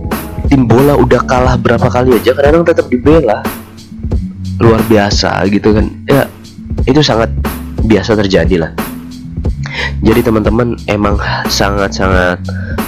tim 0.49 0.69
bola 0.69 0.95
udah 0.99 1.25
kalah 1.25 1.57
berapa 1.57 1.89
kali 1.89 2.21
aja 2.21 2.37
kadang 2.37 2.65
tetap 2.67 2.87
dibela. 2.89 3.41
Luar 4.61 4.81
biasa 4.87 5.45
gitu 5.51 5.75
kan. 5.75 5.87
Ya 6.07 6.29
itu 6.85 7.01
sangat 7.01 7.33
biasa 7.85 8.17
terjadi 8.19 8.69
lah. 8.69 8.73
Jadi 10.05 10.21
teman-teman 10.21 10.77
emang 10.87 11.17
sangat-sangat 11.49 12.45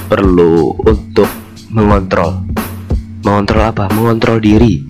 perlu 0.07 0.77
untuk 0.85 1.27
mengontrol. 1.73 2.45
Mengontrol 3.25 3.65
apa? 3.67 3.85
Mengontrol 3.91 4.39
diri. 4.39 4.85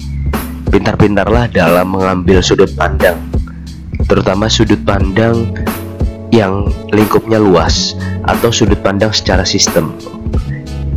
Pintar-pintarlah 0.67 1.49
dalam 1.49 1.87
mengambil 1.89 2.43
sudut 2.43 2.69
pandang. 2.75 3.17
Terutama 4.05 4.51
sudut 4.51 4.83
pandang 4.83 5.55
yang 6.35 6.69
lingkupnya 6.91 7.39
luas 7.39 7.95
atau 8.27 8.51
sudut 8.51 8.79
pandang 8.83 9.15
secara 9.15 9.47
sistem 9.47 9.95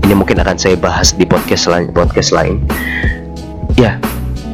ini 0.10 0.18
mungkin 0.18 0.42
akan 0.42 0.58
saya 0.58 0.74
bahas 0.74 1.14
di 1.14 1.22
podcast 1.22 1.70
lain 1.70 1.94
podcast 1.94 2.34
lain. 2.34 2.58
Ya 3.78 4.02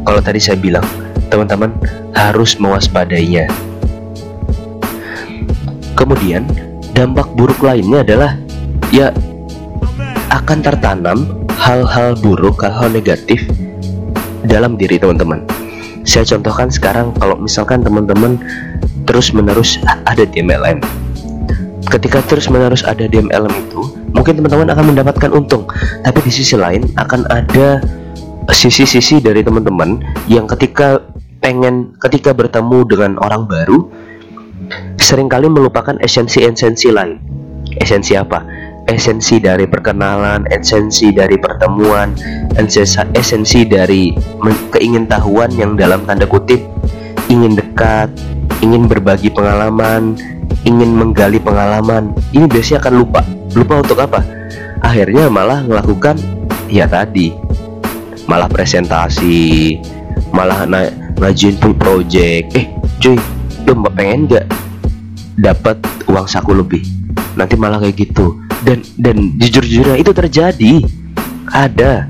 kalau 0.03 0.19
tadi 0.19 0.43
saya 0.43 0.59
bilang 0.59 0.83
teman-teman 1.31 1.71
harus 2.11 2.59
mewaspadainya. 2.59 3.47
Kemudian 5.95 6.43
dampak 6.91 7.31
buruk 7.39 7.63
lainnya 7.63 8.03
adalah 8.03 8.35
ya 8.91 9.15
akan 10.27 10.59
tertanam 10.59 11.47
hal-hal 11.55 12.19
buruk 12.19 12.59
hal-hal 12.59 12.91
negatif 12.91 13.47
dalam 14.43 14.75
diri 14.75 14.99
teman-teman. 14.99 15.39
Saya 16.03 16.27
contohkan 16.35 16.67
sekarang 16.67 17.15
kalau 17.15 17.39
misalkan 17.39 17.79
teman-teman 17.79 18.43
terus 19.07 19.31
menerus 19.31 19.79
ada 20.03 20.27
di 20.27 20.43
MLM 20.43 20.83
ketika 21.87 22.19
terus 22.27 22.51
menerus 22.51 22.83
ada 22.83 23.07
di 23.07 23.23
MLM 23.23 23.55
itu 23.55 23.94
mungkin 24.25 24.41
teman-teman 24.41 24.73
akan 24.73 24.85
mendapatkan 24.89 25.29
untung. 25.37 25.69
Tapi 26.01 26.17
di 26.25 26.33
sisi 26.33 26.57
lain 26.57 26.81
akan 26.97 27.29
ada 27.29 27.77
sisi-sisi 28.49 29.21
dari 29.21 29.45
teman-teman 29.45 30.01
yang 30.25 30.49
ketika 30.49 30.97
pengen 31.45 31.93
ketika 32.01 32.33
bertemu 32.33 32.89
dengan 32.89 33.21
orang 33.21 33.45
baru 33.45 33.85
sering 34.97 35.29
kali 35.29 35.45
melupakan 35.45 35.93
esensi-esensi 36.01 36.89
lain. 36.89 37.21
Esensi 37.77 38.17
apa? 38.17 38.41
Esensi 38.89 39.37
dari 39.37 39.69
perkenalan 39.69 40.49
esensi 40.49 41.13
dari 41.13 41.37
pertemuan 41.37 42.17
esensi 43.13 43.61
dari 43.69 44.09
keingintahuan 44.73 45.53
yang 45.53 45.77
dalam 45.77 46.01
tanda 46.09 46.25
kutip 46.25 46.65
ingin 47.29 47.53
dekat 47.53 48.09
ingin 48.65 48.89
berbagi 48.89 49.29
pengalaman 49.29 50.17
ingin 50.65 50.97
menggali 50.97 51.37
pengalaman. 51.37 52.11
Ini 52.33 52.49
biasanya 52.49 52.81
akan 52.81 52.93
lupa. 52.97 53.21
Lupa 53.53 53.73
untuk 53.85 54.01
apa? 54.01 54.25
Akhirnya 54.81 55.29
malah 55.29 55.61
melakukan 55.63 56.17
ya 56.65 56.89
tadi 56.89 57.29
malah 58.25 58.49
presentasi 58.49 59.77
malah 60.33 60.65
na 60.65 60.89
ngajuin 61.21 61.55
full 61.61 61.77
project. 61.77 62.57
Eh 62.57 62.65
cuy 62.99 63.15
lu 63.69 63.73
pengen 63.93 64.29
gak 64.29 64.45
dapat 65.37 65.77
uang 66.09 66.25
saku 66.25 66.57
lebih? 66.57 66.81
Nanti 67.37 67.53
malah 67.55 67.77
kayak 67.77 67.95
gitu. 68.01 68.41
Dan 68.65 68.81
dan 68.97 69.37
jujur-jujurnya 69.37 70.01
itu 70.01 70.11
terjadi. 70.11 70.73
Ada. 71.53 72.09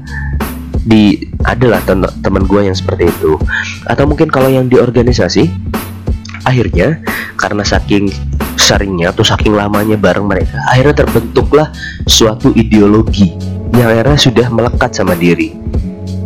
Di 0.86 1.18
adalah 1.44 1.82
teman 2.22 2.46
gue 2.46 2.62
yang 2.62 2.78
seperti 2.78 3.10
itu. 3.10 3.36
Atau 3.90 4.06
mungkin 4.06 4.30
kalau 4.32 4.48
yang 4.48 4.70
di 4.70 4.78
organisasi 4.78 5.50
akhirnya 6.46 7.02
karena 7.36 7.66
saking 7.66 8.14
seringnya 8.56 9.12
atau 9.12 9.26
saking 9.26 9.52
lamanya 9.52 10.00
bareng 10.00 10.26
mereka 10.26 10.62
akhirnya 10.72 11.04
terbentuklah 11.06 11.68
suatu 12.08 12.56
ideologi 12.56 13.36
yang 13.76 13.92
akhirnya 13.92 14.20
sudah 14.20 14.48
melekat 14.54 14.92
sama 14.96 15.14
diri. 15.18 15.52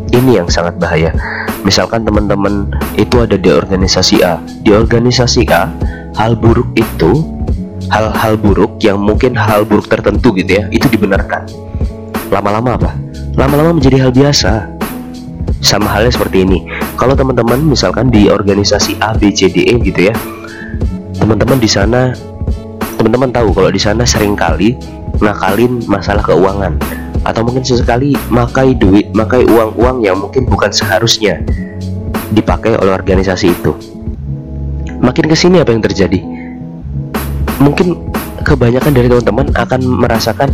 Ini 0.10 0.42
yang 0.42 0.50
sangat 0.50 0.82
bahaya. 0.82 1.14
Misalkan 1.62 2.02
teman-teman 2.02 2.74
itu 2.98 3.22
ada 3.22 3.38
di 3.38 3.50
organisasi 3.50 4.26
A. 4.26 4.42
Di 4.66 4.74
organisasi 4.74 5.46
A 5.54 5.70
hal 6.18 6.34
buruk 6.34 6.70
itu 6.74 7.26
hal-hal 7.90 8.38
buruk 8.38 8.78
yang 8.82 9.02
mungkin 9.02 9.34
hal 9.38 9.66
buruk 9.66 9.90
tertentu 9.90 10.34
gitu 10.38 10.62
ya 10.62 10.66
itu 10.70 10.86
dibenarkan. 10.90 11.46
Lama-lama 12.30 12.78
apa? 12.78 12.92
Lama-lama 13.38 13.78
menjadi 13.78 14.06
hal 14.06 14.12
biasa 14.14 14.79
sama 15.60 15.92
halnya 15.92 16.12
seperti 16.12 16.48
ini 16.48 16.64
kalau 16.96 17.14
teman-teman 17.14 17.60
misalkan 17.60 18.08
di 18.08 18.32
organisasi 18.32 19.00
A 19.04 19.16
B 19.16 19.32
C 19.36 19.52
D 19.52 19.68
E 19.68 19.76
gitu 19.84 20.10
ya 20.12 20.16
teman-teman 21.20 21.60
di 21.60 21.68
sana 21.68 22.16
teman-teman 23.00 23.32
tahu 23.32 23.56
kalau 23.56 23.72
di 23.72 23.80
sana 23.80 24.04
sering 24.08 24.36
kali 24.36 24.76
ngakalin 25.20 25.84
masalah 25.88 26.24
keuangan 26.24 26.80
atau 27.28 27.44
mungkin 27.44 27.64
sesekali 27.68 28.16
makai 28.32 28.76
duit, 28.76 29.12
makai 29.12 29.44
uang-uang 29.44 30.04
yang 30.08 30.16
mungkin 30.20 30.48
bukan 30.48 30.72
seharusnya 30.72 31.44
dipakai 32.32 32.80
oleh 32.80 32.94
organisasi 32.96 33.52
itu. 33.52 33.76
Makin 35.00 35.26
ke 35.28 35.36
sini 35.36 35.60
apa 35.60 35.76
yang 35.76 35.84
terjadi? 35.84 36.20
Mungkin 37.60 38.12
kebanyakan 38.44 38.92
dari 38.96 39.08
teman-teman 39.12 39.52
akan 39.52 39.82
merasakan 39.84 40.50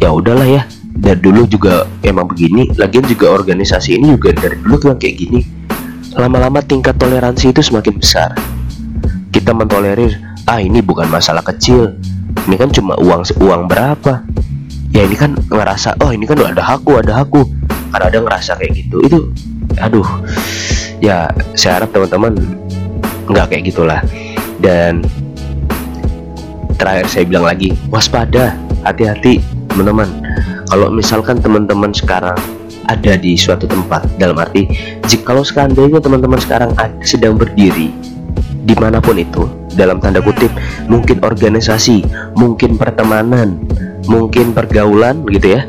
ya 0.00 0.08
udahlah 0.12 0.48
ya 0.48 0.62
dari 0.98 1.20
dulu 1.22 1.46
juga 1.46 1.86
emang 2.02 2.26
begini 2.26 2.74
lagian 2.74 3.06
juga 3.06 3.30
organisasi 3.30 3.96
ini 3.96 4.18
juga 4.18 4.34
dari 4.34 4.58
dulu 4.58 4.74
tuh 4.76 4.88
kayak 4.98 5.14
gini. 5.14 5.40
Lama-lama 6.18 6.58
tingkat 6.58 6.98
toleransi 6.98 7.54
itu 7.54 7.62
semakin 7.62 7.94
besar. 7.96 8.34
Kita 9.30 9.54
mentolerir 9.54 10.18
ah 10.50 10.58
ini 10.58 10.82
bukan 10.82 11.06
masalah 11.06 11.46
kecil. 11.46 11.94
Ini 12.50 12.56
kan 12.58 12.74
cuma 12.74 12.98
uang 12.98 13.22
uang 13.38 13.70
berapa? 13.70 14.26
Ya 14.90 15.06
ini 15.06 15.14
kan 15.14 15.38
ngerasa 15.38 15.94
oh 16.02 16.10
ini 16.10 16.26
kan 16.26 16.42
ada 16.42 16.64
aku 16.64 16.98
ada 16.98 17.22
aku 17.22 17.46
karena 17.94 18.04
ada 18.10 18.18
ngerasa 18.18 18.58
kayak 18.58 18.72
gitu. 18.74 18.98
Itu 19.06 19.18
aduh. 19.78 20.06
Ya 20.98 21.30
saya 21.54 21.78
harap 21.80 21.94
teman-teman 21.94 22.34
nggak 23.30 23.54
kayak 23.54 23.62
gitulah. 23.70 24.00
Dan 24.58 25.06
terakhir 26.74 27.06
saya 27.06 27.24
bilang 27.30 27.46
lagi 27.46 27.70
waspada 27.86 28.58
hati-hati 28.82 29.38
teman-teman 29.70 30.10
kalau 30.68 30.92
misalkan 30.92 31.40
teman-teman 31.40 31.90
sekarang 31.90 32.36
ada 32.88 33.12
di 33.20 33.36
suatu 33.36 33.68
tempat 33.68 34.04
dalam 34.16 34.36
arti 34.40 34.68
jika 35.08 35.32
kalau 35.32 35.44
seandainya 35.44 36.00
teman-teman 36.00 36.40
sekarang 36.40 36.72
sedang 37.04 37.36
berdiri 37.36 37.92
di 38.64 38.74
mana 38.76 39.00
pun 39.00 39.16
itu 39.16 39.48
dalam 39.76 40.00
tanda 40.00 40.20
kutip 40.20 40.52
mungkin 40.88 41.20
organisasi 41.20 42.04
mungkin 42.36 42.76
pertemanan 42.76 43.60
mungkin 44.08 44.52
pergaulan 44.56 45.24
gitu 45.28 45.60
ya 45.60 45.62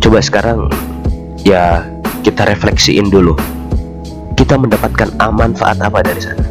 coba 0.00 0.20
sekarang 0.20 0.68
ya 1.46 1.86
kita 2.26 2.42
refleksiin 2.42 3.06
dulu. 3.06 3.38
Kita 4.34 4.58
mendapatkan 4.58 5.14
manfaat 5.30 5.78
apa 5.78 6.02
dari 6.02 6.18
sana? 6.18 6.42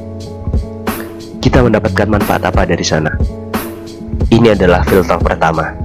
Kita 1.44 1.60
mendapatkan 1.60 2.08
manfaat 2.08 2.48
apa 2.48 2.64
dari 2.64 2.82
sana? 2.82 3.12
Ini 4.32 4.56
adalah 4.56 4.88
filter 4.88 5.20
pertama. 5.20 5.76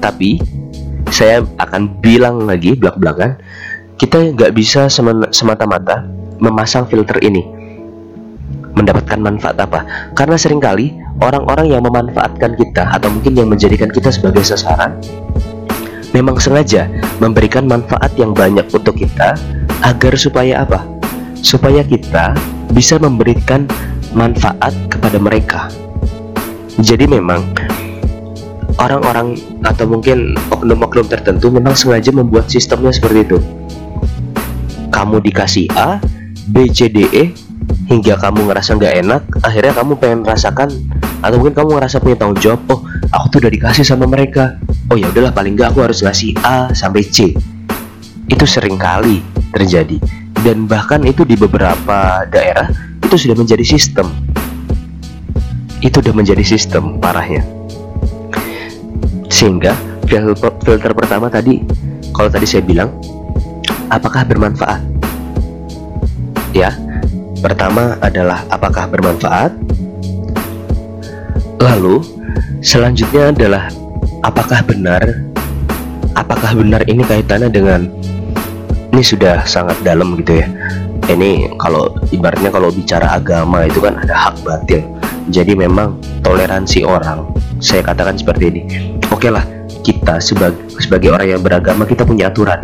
Tapi 0.00 0.40
saya 1.10 1.44
akan 1.58 2.00
bilang 2.00 2.44
lagi 2.44 2.76
belak-belakan 2.76 3.38
kita 3.98 4.34
nggak 4.34 4.54
bisa 4.54 4.86
semata-mata 5.34 6.06
memasang 6.38 6.86
filter 6.86 7.18
ini. 7.24 7.42
Mendapatkan 8.78 9.18
manfaat 9.18 9.58
apa? 9.58 9.82
Karena 10.14 10.38
sering 10.38 10.62
kali 10.62 10.94
orang-orang 11.18 11.66
yang 11.66 11.82
memanfaatkan 11.82 12.54
kita 12.54 12.94
atau 12.94 13.10
mungkin 13.10 13.34
yang 13.34 13.50
menjadikan 13.50 13.90
kita 13.90 14.14
sebagai 14.14 14.46
sasaran 14.46 14.94
memang 16.16 16.40
sengaja 16.40 16.88
memberikan 17.20 17.68
manfaat 17.68 18.12
yang 18.16 18.32
banyak 18.32 18.64
untuk 18.72 18.96
kita 18.96 19.36
agar 19.84 20.14
supaya 20.16 20.64
apa? 20.64 20.84
Supaya 21.38 21.84
kita 21.84 22.34
bisa 22.72 22.98
memberikan 22.98 23.68
manfaat 24.14 24.74
kepada 24.90 25.18
mereka. 25.20 25.68
Jadi 26.78 27.10
memang 27.10 27.42
orang-orang 28.78 29.34
atau 29.66 29.84
mungkin 29.90 30.38
oknum-oknum 30.54 31.06
tertentu 31.10 31.50
memang 31.50 31.74
sengaja 31.74 32.14
membuat 32.14 32.46
sistemnya 32.48 32.94
seperti 32.94 33.26
itu. 33.26 33.38
Kamu 34.94 35.20
dikasih 35.20 35.68
A, 35.74 35.98
B, 36.48 36.70
C, 36.70 36.88
D, 36.88 37.06
E 37.10 37.34
hingga 37.90 38.16
kamu 38.16 38.48
ngerasa 38.48 38.76
nggak 38.76 38.94
enak 39.04 39.22
akhirnya 39.44 39.72
kamu 39.76 39.92
pengen 39.96 40.20
merasakan 40.24 40.68
atau 41.24 41.36
mungkin 41.40 41.56
kamu 41.56 41.68
ngerasa 41.80 41.96
punya 42.04 42.16
tanggung 42.20 42.40
jawab 42.40 42.60
oh 42.68 42.80
aku 43.12 43.24
tuh 43.32 43.38
udah 43.44 43.52
dikasih 43.52 43.84
sama 43.84 44.06
mereka. 44.06 44.56
Oh 44.88 44.96
ya 44.96 45.10
udahlah 45.10 45.34
paling 45.34 45.58
nggak 45.58 45.74
aku 45.74 45.84
harus 45.84 46.00
ngasih 46.00 46.38
A 46.46 46.70
sampai 46.72 47.04
C. 47.04 47.34
Itu 48.30 48.44
sering 48.46 48.78
kali 48.78 49.20
terjadi. 49.52 49.98
Dan 50.38 50.70
bahkan 50.70 51.02
itu 51.02 51.26
di 51.26 51.34
beberapa 51.34 52.22
daerah 52.30 52.70
itu 53.02 53.16
sudah 53.18 53.34
menjadi 53.34 53.64
sistem. 53.66 54.06
Itu 55.82 55.98
sudah 55.98 56.14
menjadi 56.14 56.44
sistem 56.46 57.02
parahnya 57.02 57.57
sehingga 59.28 59.76
filter, 60.08 60.92
pertama 60.96 61.28
tadi 61.28 61.60
kalau 62.16 62.32
tadi 62.32 62.48
saya 62.48 62.64
bilang 62.64 62.88
apakah 63.92 64.24
bermanfaat? 64.24 64.80
Ya 66.56 66.72
pertama 67.44 68.00
adalah 68.00 68.42
apakah 68.48 68.88
bermanfaat? 68.88 69.52
Lalu 71.60 72.00
selanjutnya 72.64 73.30
adalah 73.30 73.68
apakah 74.24 74.64
benar? 74.64 75.04
Apakah 76.16 76.56
benar 76.56 76.82
ini 76.88 77.04
kaitannya 77.04 77.52
dengan 77.52 77.86
ini 78.90 79.02
sudah 79.04 79.44
sangat 79.44 79.78
dalam 79.84 80.18
gitu 80.18 80.40
ya. 80.42 80.48
Ini 81.08 81.56
kalau 81.60 81.92
ibaratnya 82.10 82.50
kalau 82.50 82.72
bicara 82.72 83.16
agama 83.16 83.68
itu 83.68 83.78
kan 83.78 83.96
ada 84.02 84.16
hak 84.16 84.40
batil. 84.42 84.82
Jadi 85.28 85.52
memang 85.52 86.00
toleransi 86.24 86.88
orang 86.88 87.28
saya 87.60 87.84
katakan 87.84 88.16
seperti 88.16 88.44
ini 88.48 88.62
oke 89.18 89.26
okay 89.26 89.34
lah 89.34 89.42
kita 89.82 90.22
sebagai 90.22 90.78
sebagai 90.78 91.10
orang 91.10 91.34
yang 91.34 91.42
beragama 91.42 91.82
kita 91.82 92.06
punya 92.06 92.30
aturan. 92.30 92.62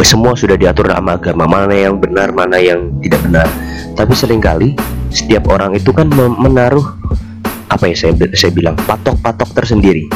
Semua 0.00 0.32
sudah 0.32 0.56
diatur 0.56 0.88
sama 0.88 1.20
agama 1.20 1.44
mana 1.44 1.76
yang 1.76 2.00
benar 2.00 2.32
mana 2.32 2.56
yang 2.56 2.88
tidak 3.04 3.20
benar. 3.28 3.44
Tapi 3.92 4.16
sering 4.16 4.40
kali 4.40 4.72
setiap 5.12 5.52
orang 5.52 5.76
itu 5.76 5.92
kan 5.92 6.08
menaruh 6.16 6.96
apa 7.68 7.92
ya 7.92 8.08
saya 8.08 8.16
saya 8.32 8.56
bilang 8.56 8.72
patok-patok 8.88 9.52
tersendiri. 9.52 10.08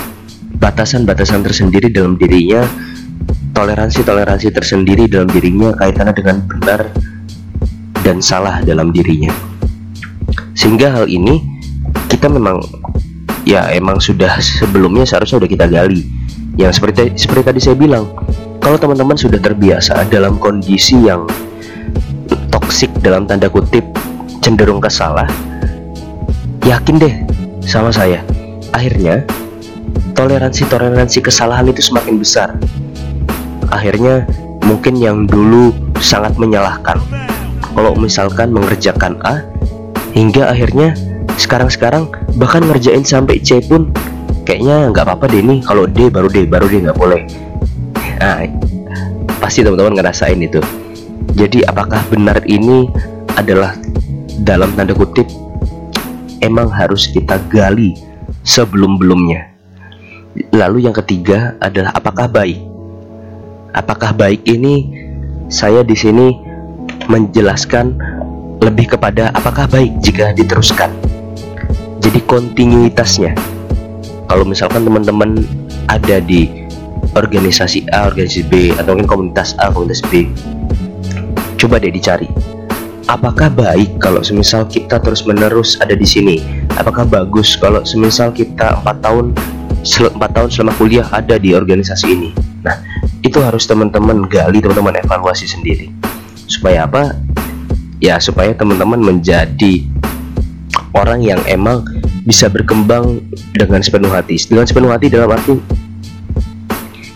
Batasan-batasan 0.56 1.44
tersendiri 1.44 1.92
dalam 1.92 2.16
dirinya 2.16 2.64
toleransi-toleransi 3.52 4.48
tersendiri 4.48 5.12
dalam 5.12 5.28
dirinya 5.28 5.76
kaitannya 5.76 6.14
dengan 6.16 6.36
benar 6.40 6.88
dan 8.00 8.24
salah 8.24 8.64
dalam 8.64 8.96
dirinya. 8.96 9.34
Sehingga 10.56 10.88
hal 10.88 11.04
ini 11.04 11.44
kita 12.08 12.32
memang 12.32 12.64
ya 13.44 13.68
emang 13.72 14.00
sudah 14.00 14.40
sebelumnya 14.40 15.04
seharusnya 15.04 15.40
sudah 15.44 15.50
kita 15.50 15.66
gali. 15.68 16.04
Yang 16.56 16.80
seperti 16.80 17.14
seperti 17.14 17.42
tadi 17.44 17.60
saya 17.60 17.76
bilang 17.76 18.10
kalau 18.58 18.80
teman-teman 18.80 19.14
sudah 19.14 19.38
terbiasa 19.38 20.08
dalam 20.08 20.40
kondisi 20.40 20.96
yang 21.04 21.28
toksik 22.48 22.90
dalam 23.04 23.28
tanda 23.28 23.52
kutip 23.52 23.84
cenderung 24.40 24.80
kesalah 24.80 25.28
yakin 26.64 26.96
deh 26.96 27.14
sama 27.64 27.92
saya. 27.92 28.24
Akhirnya 28.72 29.22
toleransi-toleransi 30.16 31.20
kesalahan 31.20 31.68
itu 31.68 31.84
semakin 31.84 32.16
besar. 32.18 32.56
Akhirnya 33.70 34.24
mungkin 34.64 34.96
yang 34.96 35.28
dulu 35.28 35.70
sangat 36.00 36.34
menyalahkan. 36.40 36.98
Kalau 37.74 37.92
misalkan 37.98 38.54
mengerjakan 38.54 39.20
A 39.26 39.44
hingga 40.14 40.48
akhirnya 40.50 40.94
sekarang-sekarang 41.36 42.10
bahkan 42.38 42.62
ngerjain 42.64 43.02
sampai 43.02 43.42
C 43.42 43.58
pun 43.64 43.90
kayaknya 44.46 44.92
nggak 44.92 45.04
apa-apa 45.08 45.30
deh 45.32 45.42
nih 45.42 45.58
kalau 45.64 45.88
D 45.88 46.06
baru 46.12 46.28
D 46.30 46.46
baru 46.46 46.66
D 46.70 46.84
nggak 46.84 46.98
boleh. 46.98 47.26
Nah 48.20 48.46
pasti 49.40 49.66
teman-teman 49.66 49.98
ngerasain 49.98 50.38
itu. 50.38 50.60
Jadi 51.34 51.66
apakah 51.66 52.04
benar 52.12 52.38
ini 52.46 52.86
adalah 53.34 53.74
dalam 54.46 54.70
tanda 54.78 54.94
kutip 54.94 55.26
emang 56.44 56.70
harus 56.70 57.10
kita 57.10 57.40
gali 57.50 57.96
sebelum-belumnya? 58.46 59.50
Lalu 60.54 60.86
yang 60.86 60.94
ketiga 60.94 61.58
adalah 61.58 61.94
apakah 61.94 62.30
baik? 62.30 62.58
Apakah 63.74 64.14
baik 64.14 64.46
ini 64.46 65.02
saya 65.50 65.82
di 65.82 65.98
sini 65.98 66.30
menjelaskan 67.10 67.98
lebih 68.62 68.94
kepada 68.94 69.34
apakah 69.34 69.66
baik 69.66 69.98
jika 70.00 70.30
diteruskan 70.32 70.94
jadi 72.04 72.20
kontinuitasnya. 72.28 73.32
Kalau 74.28 74.44
misalkan 74.44 74.84
teman-teman 74.84 75.40
ada 75.88 76.20
di 76.20 76.68
organisasi 77.16 77.88
A, 77.96 78.12
organisasi 78.12 78.44
B 78.52 78.76
atau 78.76 78.92
mungkin 78.92 79.08
komunitas 79.08 79.56
A, 79.56 79.72
komunitas 79.72 80.04
B 80.12 80.28
coba 81.56 81.80
deh 81.80 81.88
dicari. 81.88 82.28
Apakah 83.08 83.48
baik 83.52 84.00
kalau 84.00 84.20
semisal 84.20 84.68
kita 84.68 85.00
terus 85.00 85.24
menerus 85.24 85.80
ada 85.80 85.96
di 85.96 86.04
sini? 86.04 86.40
Apakah 86.76 87.08
bagus 87.08 87.56
kalau 87.56 87.80
semisal 87.88 88.32
kita 88.32 88.80
empat 88.80 89.00
tahun 89.00 89.32
empat 89.84 90.30
tahun 90.32 90.48
selama 90.52 90.72
kuliah 90.76 91.08
ada 91.08 91.40
di 91.40 91.56
organisasi 91.56 92.06
ini? 92.12 92.30
Nah 92.64 92.80
itu 93.24 93.40
harus 93.40 93.64
teman-teman 93.64 94.28
gali 94.28 94.60
teman-teman 94.60 95.00
evaluasi 95.00 95.48
sendiri. 95.48 95.88
Supaya 96.48 96.84
apa? 96.84 97.16
Ya 98.00 98.20
supaya 98.20 98.52
teman-teman 98.52 99.00
menjadi 99.00 99.84
orang 100.96 101.20
yang 101.20 101.40
emang 101.48 101.84
bisa 102.24 102.48
berkembang 102.48 103.20
dengan 103.52 103.80
sepenuh 103.84 104.10
hati 104.10 104.40
dengan 104.48 104.64
sepenuh 104.64 104.90
hati 104.90 105.06
dalam 105.12 105.28
arti 105.30 105.60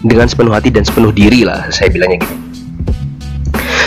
dengan 0.05 0.29
sepenuh 0.31 0.53
hati 0.55 0.68
dan 0.71 0.85
sepenuh 0.85 1.11
diri 1.11 1.42
lah 1.42 1.66
saya 1.73 1.90
bilangnya 1.90 2.23
gini 2.23 2.37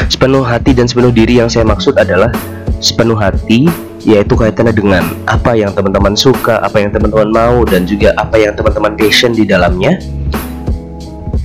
sepenuh 0.09 0.43
hati 0.43 0.75
dan 0.75 0.89
sepenuh 0.89 1.13
diri 1.13 1.39
yang 1.39 1.47
saya 1.47 1.63
maksud 1.63 1.95
adalah 1.95 2.33
sepenuh 2.81 3.15
hati 3.15 3.69
yaitu 4.01 4.33
kaitannya 4.33 4.73
dengan 4.73 5.13
apa 5.29 5.53
yang 5.53 5.69
teman-teman 5.77 6.17
suka, 6.17 6.57
apa 6.65 6.81
yang 6.81 6.89
teman-teman 6.89 7.29
mau 7.29 7.61
dan 7.65 7.85
juga 7.85 8.17
apa 8.17 8.37
yang 8.41 8.57
teman-teman 8.57 8.97
passion 8.97 9.31
di 9.33 9.45
dalamnya. 9.45 10.01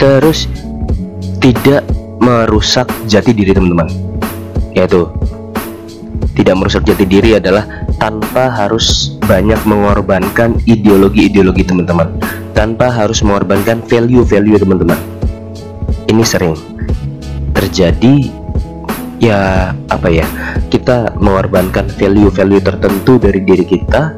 Terus 0.01 0.49
tidak 1.41 1.85
merusak 2.21 2.89
jati 3.05 3.37
diri 3.37 3.53
teman-teman. 3.53 3.89
Yaitu 4.73 5.09
tidak 6.37 6.55
merusak 6.61 6.85
jati 6.85 7.09
diri 7.09 7.41
adalah 7.41 7.65
tanpa 7.97 8.53
harus 8.53 9.17
banyak 9.25 9.59
mengorbankan 9.65 10.61
ideologi-ideologi 10.69 11.65
teman-teman. 11.65 12.13
Tanpa 12.53 12.93
harus 12.93 13.25
mengorbankan 13.25 13.81
value-value 13.89 14.61
teman-teman. 14.61 15.01
Ini 16.07 16.23
sering 16.23 16.55
terjadi 17.57 18.29
ya 19.17 19.73
apa 19.89 20.13
ya 20.13 20.29
kita 20.69 21.17
mengorbankan 21.17 21.89
value-value 21.89 22.61
tertentu 22.61 23.17
dari 23.17 23.41
diri 23.41 23.65
kita 23.65 24.13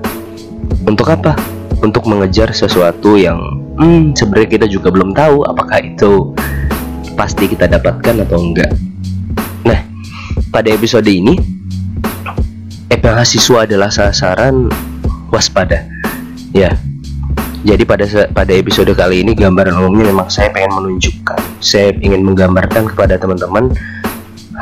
untuk 0.90 1.06
apa? 1.14 1.38
Untuk 1.78 2.10
mengejar 2.10 2.50
sesuatu 2.50 3.14
yang 3.14 3.38
hmm, 3.78 4.18
sebenarnya 4.18 4.50
kita 4.58 4.66
juga 4.66 4.90
belum 4.90 5.14
tahu 5.14 5.46
apakah 5.46 5.78
itu 5.78 6.34
pasti 7.14 7.46
kita 7.46 7.70
dapatkan 7.70 8.26
atau 8.26 8.38
enggak. 8.42 8.74
Nah 9.62 9.86
pada 10.50 10.74
episode 10.74 11.06
ini 11.06 11.57
mahasiswa 13.18 13.66
adalah 13.66 13.90
sasaran 13.90 14.70
waspada. 15.34 15.84
Ya. 16.54 16.78
Jadi 17.66 17.82
pada 17.82 18.06
pada 18.30 18.52
episode 18.54 18.94
kali 18.94 19.26
ini 19.26 19.34
gambaran 19.34 19.74
umumnya 19.74 20.14
memang 20.14 20.30
saya 20.30 20.46
pengen 20.54 20.78
menunjukkan 20.78 21.58
saya 21.58 21.90
ingin 21.98 22.22
menggambarkan 22.22 22.86
kepada 22.86 23.18
teman-teman 23.18 23.74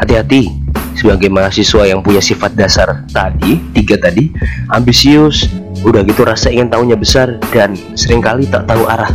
hati-hati 0.01 0.49
sebagai 0.97 1.29
mahasiswa 1.29 1.85
yang 1.85 2.01
punya 2.01 2.25
sifat 2.25 2.57
dasar 2.57 3.05
tadi 3.13 3.61
tiga 3.77 4.01
tadi 4.01 4.33
ambisius 4.73 5.45
udah 5.85 6.01
gitu 6.09 6.25
rasa 6.25 6.49
ingin 6.49 6.73
tahunya 6.73 6.97
besar 6.97 7.37
dan 7.53 7.77
sering 7.93 8.25
kali 8.25 8.49
tak 8.49 8.65
tahu 8.65 8.89
arah. 8.89 9.13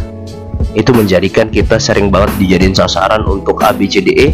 Itu 0.77 0.93
menjadikan 0.93 1.49
kita 1.49 1.81
sering 1.81 2.13
banget 2.13 2.37
dijadiin 2.37 2.77
sasaran 2.77 3.25
untuk 3.25 3.57
ABCDE 3.65 4.29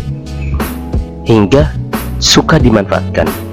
hingga 1.24 1.72
suka 2.20 2.60
dimanfaatkan. 2.60 3.47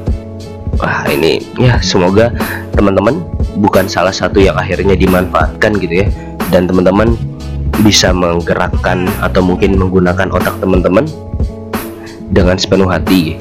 Wah, 0.78 1.06
ini 1.06 1.38
ya 1.54 1.78
semoga 1.78 2.34
teman-teman 2.74 3.22
bukan 3.62 3.87
salah 3.87 4.10
satu 4.10 4.42
yang 4.42 4.58
akhirnya 4.58 4.98
dimanfaatkan 4.98 5.78
gitu 5.78 6.02
ya. 6.02 6.08
Dan 6.50 6.66
teman-teman 6.66 7.14
bisa 7.82 8.14
menggerakkan 8.14 9.10
atau 9.18 9.42
mungkin 9.42 9.74
menggunakan 9.78 10.30
otak 10.30 10.58
teman-teman 10.62 11.06
dengan 12.30 12.58
sepenuh 12.58 12.90
hati. 12.90 13.38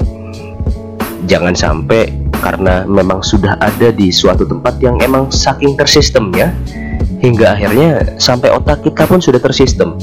Jangan 1.24 1.54
sampai 1.56 2.10
karena 2.44 2.84
memang 2.84 3.24
sudah 3.24 3.56
ada 3.56 3.88
di 3.88 4.12
suatu 4.12 4.44
tempat 4.44 4.76
yang 4.82 5.00
emang 5.00 5.32
saking 5.32 5.78
tersistemnya 5.78 6.52
hingga 7.24 7.56
akhirnya 7.56 8.20
sampai 8.20 8.52
otak 8.52 8.84
kita 8.84 9.08
pun 9.08 9.22
sudah 9.22 9.40
tersistem. 9.40 9.96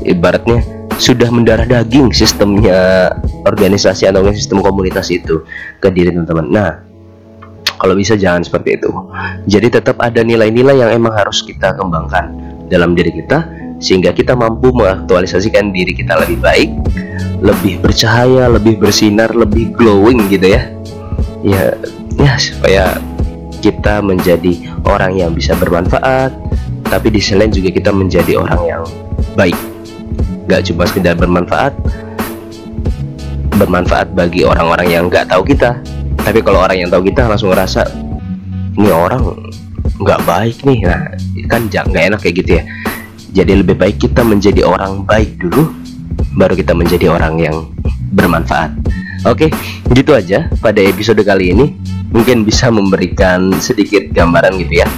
Ibaratnya 0.00 0.64
sudah 0.98 1.30
mendarah 1.30 1.64
daging 1.64 2.10
sistemnya 2.10 3.14
organisasi 3.46 4.10
atau 4.10 4.26
sistem 4.34 4.58
komunitas 4.60 5.08
itu 5.14 5.46
ke 5.78 5.88
diri 5.94 6.10
teman-teman. 6.10 6.46
Nah, 6.50 6.70
kalau 7.78 7.94
bisa 7.94 8.18
jangan 8.18 8.42
seperti 8.42 8.82
itu. 8.82 8.90
Jadi 9.46 9.78
tetap 9.78 10.02
ada 10.02 10.26
nilai-nilai 10.26 10.82
yang 10.82 10.90
emang 10.90 11.14
harus 11.14 11.46
kita 11.46 11.78
kembangkan 11.78 12.34
dalam 12.66 12.98
diri 12.98 13.14
kita 13.14 13.46
sehingga 13.78 14.10
kita 14.10 14.34
mampu 14.34 14.74
mengaktualisasikan 14.74 15.70
diri 15.70 15.94
kita 15.94 16.18
lebih 16.18 16.42
baik, 16.42 16.70
lebih 17.38 17.78
bercahaya, 17.78 18.50
lebih 18.50 18.82
bersinar, 18.82 19.30
lebih 19.30 19.70
glowing 19.78 20.26
gitu 20.26 20.50
ya. 20.50 20.66
Ya, 21.46 21.78
ya 22.18 22.34
supaya 22.34 22.98
kita 23.62 24.02
menjadi 24.02 24.74
orang 24.82 25.14
yang 25.14 25.30
bisa 25.30 25.54
bermanfaat, 25.54 26.34
tapi 26.90 27.14
di 27.14 27.22
sisi 27.22 27.38
lain 27.38 27.54
juga 27.54 27.70
kita 27.70 27.94
menjadi 27.94 28.42
orang 28.42 28.62
yang 28.66 28.82
baik 29.38 29.77
gak 30.48 30.64
cuma 30.66 30.88
sekedar 30.88 31.14
bermanfaat 31.14 31.76
bermanfaat 33.58 34.14
bagi 34.14 34.46
orang-orang 34.46 34.86
yang 34.88 35.04
nggak 35.10 35.26
tahu 35.28 35.42
kita. 35.42 35.82
Tapi 36.22 36.38
kalau 36.40 36.62
orang 36.62 36.78
yang 36.78 36.88
tahu 36.88 37.10
kita 37.10 37.26
langsung 37.26 37.50
ngerasa 37.50 37.82
ini 38.78 38.88
orang 38.88 39.34
nggak 39.98 40.20
baik 40.22 40.56
nih. 40.62 40.86
Nah 40.86 41.00
kan 41.50 41.66
nggak 41.66 42.14
enak 42.14 42.20
kayak 42.22 42.36
gitu 42.40 42.50
ya. 42.62 42.64
Jadi 43.34 43.52
lebih 43.60 43.76
baik 43.76 43.98
kita 43.98 44.22
menjadi 44.22 44.64
orang 44.64 45.02
baik 45.04 45.36
dulu 45.42 45.74
baru 46.38 46.54
kita 46.54 46.72
menjadi 46.72 47.10
orang 47.10 47.34
yang 47.42 47.56
bermanfaat. 48.14 48.70
Oke 49.26 49.50
gitu 49.92 50.14
aja 50.14 50.46
pada 50.62 50.78
episode 50.78 51.20
kali 51.26 51.50
ini. 51.50 51.74
Mungkin 52.08 52.48
bisa 52.48 52.72
memberikan 52.72 53.52
sedikit 53.60 54.00
gambaran 54.16 54.56
gitu 54.64 54.80
ya. 54.80 54.88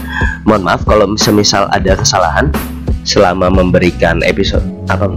Mohon 0.46 0.62
maaf 0.70 0.86
kalau 0.86 1.10
misal 1.10 1.66
ada 1.74 1.98
kesalahan 1.98 2.54
selama 3.02 3.50
memberikan 3.50 4.22
episode 4.22 4.62
apa 4.86 5.10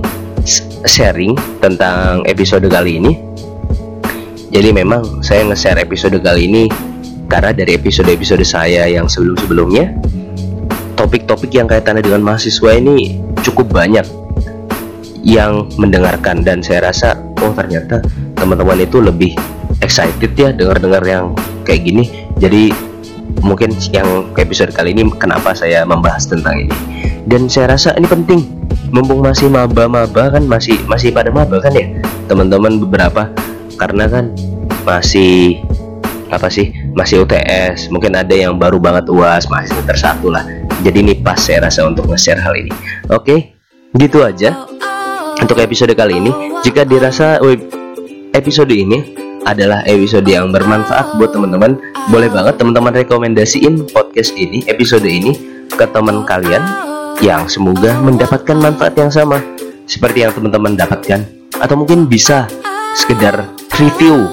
sharing 0.87 1.35
tentang 1.63 2.23
episode 2.27 2.67
kali 2.67 2.99
ini. 2.99 3.13
Jadi 4.53 4.69
memang 4.69 5.25
saya 5.25 5.47
nge-share 5.49 5.81
episode 5.81 6.19
kali 6.21 6.45
ini 6.45 6.63
karena 7.25 7.49
dari 7.49 7.73
episode-episode 7.73 8.45
saya 8.45 8.85
yang 8.85 9.09
sebelum-sebelumnya 9.09 9.97
topik-topik 10.93 11.49
yang 11.49 11.65
kaitannya 11.65 12.05
dengan 12.05 12.21
mahasiswa 12.21 12.77
ini 12.77 13.17
cukup 13.41 13.73
banyak 13.73 14.05
yang 15.25 15.65
mendengarkan 15.81 16.45
dan 16.45 16.61
saya 16.61 16.91
rasa 16.91 17.17
oh 17.41 17.49
ternyata 17.55 18.03
teman-teman 18.37 18.83
itu 18.83 19.01
lebih 19.01 19.33
excited 19.81 20.35
ya 20.37 20.53
dengar-dengar 20.53 21.01
yang 21.01 21.33
kayak 21.65 21.87
gini. 21.87 22.29
Jadi 22.37 22.69
mungkin 23.41 23.73
yang 23.89 24.29
episode 24.37 24.69
kali 24.75 24.93
ini 24.93 25.09
kenapa 25.17 25.57
saya 25.57 25.81
membahas 25.87 26.29
tentang 26.29 26.69
ini. 26.69 26.75
Dan 27.25 27.47
saya 27.47 27.73
rasa 27.73 27.95
ini 27.97 28.05
penting 28.05 28.62
mumpung 28.93 29.25
masih 29.25 29.49
maba-maba 29.49 30.37
kan 30.37 30.45
masih 30.45 30.77
masih 30.85 31.09
pada 31.09 31.33
maba 31.33 31.57
kan 31.57 31.73
ya 31.73 31.89
teman-teman 32.29 32.77
beberapa. 32.77 33.33
Karena 33.73 34.05
kan 34.05 34.29
masih 34.85 35.65
apa 36.29 36.49
sih 36.49 36.69
masih 36.93 37.25
UTS 37.25 37.89
mungkin 37.89 38.13
ada 38.13 38.33
yang 38.33 38.57
baru 38.57 38.77
banget 38.77 39.09
uas 39.09 39.49
masih 39.49 39.73
semester 39.73 39.97
satu 39.97 40.29
lah. 40.29 40.45
Jadi 40.85 41.01
ini 41.01 41.13
pas 41.17 41.41
saya 41.41 41.65
rasa 41.65 41.89
untuk 41.89 42.05
nge-share 42.05 42.37
hal 42.37 42.53
ini. 42.53 42.69
Oke 43.09 43.57
gitu 43.97 44.21
aja 44.21 44.53
untuk 45.41 45.57
episode 45.57 45.97
kali 45.97 46.21
ini. 46.21 46.31
Jika 46.61 46.85
dirasa 46.85 47.41
episode 48.37 48.71
ini 48.71 49.17
adalah 49.43 49.83
episode 49.89 50.29
yang 50.29 50.53
bermanfaat 50.53 51.17
buat 51.19 51.33
teman-teman 51.33 51.75
boleh 52.07 52.29
banget 52.31 52.55
teman-teman 52.61 52.93
rekomendasiin 53.03 53.89
podcast 53.91 54.31
ini 54.39 54.63
episode 54.71 55.03
ini 55.03 55.35
ke 55.67 55.83
teman 55.91 56.23
kalian 56.23 56.92
yang 57.21 57.45
semoga 57.45 57.93
mendapatkan 58.01 58.57
manfaat 58.57 58.95
yang 58.97 59.11
sama 59.13 59.43
seperti 59.85 60.25
yang 60.25 60.31
teman-teman 60.33 60.73
dapatkan 60.79 61.21
atau 61.59 61.75
mungkin 61.77 62.09
bisa 62.09 62.47
sekedar 62.97 63.45
review 63.77 64.25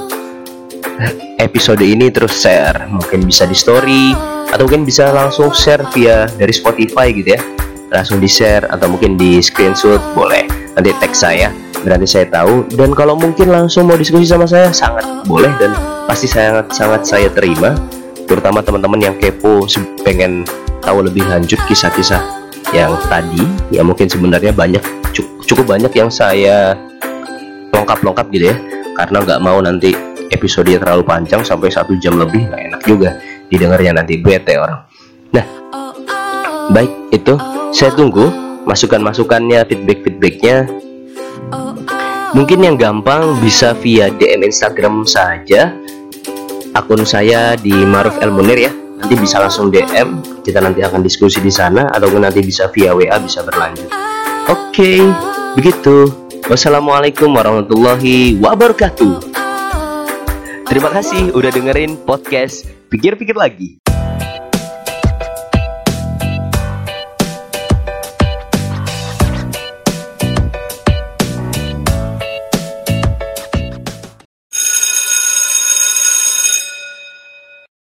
episode 1.40 1.80
ini 1.80 2.12
terus 2.12 2.36
share. 2.36 2.88
Mungkin 2.88 3.24
bisa 3.24 3.48
di 3.48 3.56
story 3.56 4.12
atau 4.50 4.66
mungkin 4.66 4.84
bisa 4.84 5.10
langsung 5.10 5.50
share 5.54 5.82
via 5.96 6.28
dari 6.36 6.52
Spotify 6.52 7.10
gitu 7.12 7.36
ya. 7.36 7.40
Langsung 7.90 8.22
di 8.22 8.30
share 8.30 8.70
atau 8.70 8.86
mungkin 8.86 9.18
di 9.18 9.42
screenshot 9.42 9.98
boleh. 10.14 10.46
Nanti 10.78 10.94
tag 11.00 11.12
saya 11.16 11.48
berarti 11.82 12.06
saya 12.06 12.26
tahu. 12.30 12.68
Dan 12.70 12.94
kalau 12.94 13.18
mungkin 13.18 13.50
langsung 13.50 13.90
mau 13.90 13.98
diskusi 13.98 14.28
sama 14.28 14.46
saya 14.46 14.70
sangat 14.70 15.02
boleh 15.26 15.50
dan 15.58 15.74
pasti 16.06 16.30
sangat 16.30 16.70
sangat 16.70 17.02
saya 17.02 17.28
terima. 17.32 17.74
Terutama 18.30 18.62
teman-teman 18.62 19.02
yang 19.02 19.16
kepo 19.18 19.66
pengen 20.06 20.46
tahu 20.86 21.02
lebih 21.02 21.26
lanjut 21.26 21.58
kisah-kisah 21.66 22.39
yang 22.70 22.94
tadi 23.10 23.42
ya 23.74 23.82
mungkin 23.82 24.06
sebenarnya 24.06 24.54
banyak 24.54 24.82
cukup 25.46 25.66
banyak 25.66 25.90
yang 25.90 26.06
saya 26.06 26.78
lengkap-lengkap 27.74 28.26
gitu 28.30 28.46
ya. 28.54 28.56
Karena 28.94 29.18
nggak 29.24 29.40
mau 29.42 29.58
nanti 29.58 29.90
episode 30.30 30.70
terlalu 30.70 31.02
panjang 31.02 31.42
sampai 31.42 31.72
satu 31.72 31.96
jam 31.98 32.14
lebih 32.20 32.46
nggak 32.46 32.62
enak 32.70 32.80
juga 32.86 33.10
didengarnya 33.50 34.02
nanti 34.02 34.20
bete 34.20 34.54
orang. 34.60 34.86
Nah 35.34 35.44
baik 36.70 36.92
itu. 37.10 37.34
Saya 37.70 37.94
tunggu 37.94 38.26
masukan-masukannya 38.66 39.62
feedback-feedbacknya. 39.66 40.66
Mungkin 42.34 42.62
yang 42.62 42.74
gampang 42.78 43.38
bisa 43.42 43.74
via 43.78 44.10
DM 44.10 44.46
Instagram 44.46 45.06
saja. 45.06 45.74
Akun 46.74 47.02
saya 47.02 47.58
di 47.58 47.74
Maruf 47.74 48.18
El 48.22 48.30
Munir 48.30 48.58
ya 48.58 48.79
nanti 49.00 49.14
bisa 49.16 49.40
langsung 49.40 49.72
DM 49.72 50.20
kita 50.44 50.60
nanti 50.60 50.84
akan 50.84 51.00
diskusi 51.00 51.40
di 51.40 51.50
sana 51.50 51.88
ataupun 51.90 52.22
nanti 52.22 52.44
bisa 52.44 52.68
via 52.70 52.92
WA 52.92 53.16
bisa 53.18 53.40
berlanjut. 53.42 53.88
Oke 54.46 54.70
okay, 54.70 54.98
begitu. 55.56 56.12
Wassalamualaikum 56.46 57.30
warahmatullahi 57.30 58.38
wabarakatuh. 58.42 59.32
Terima 60.66 60.90
kasih 60.94 61.34
udah 61.34 61.50
dengerin 61.50 61.98
podcast 62.06 62.66
pikir-pikir 62.90 63.34
lagi 63.34 63.80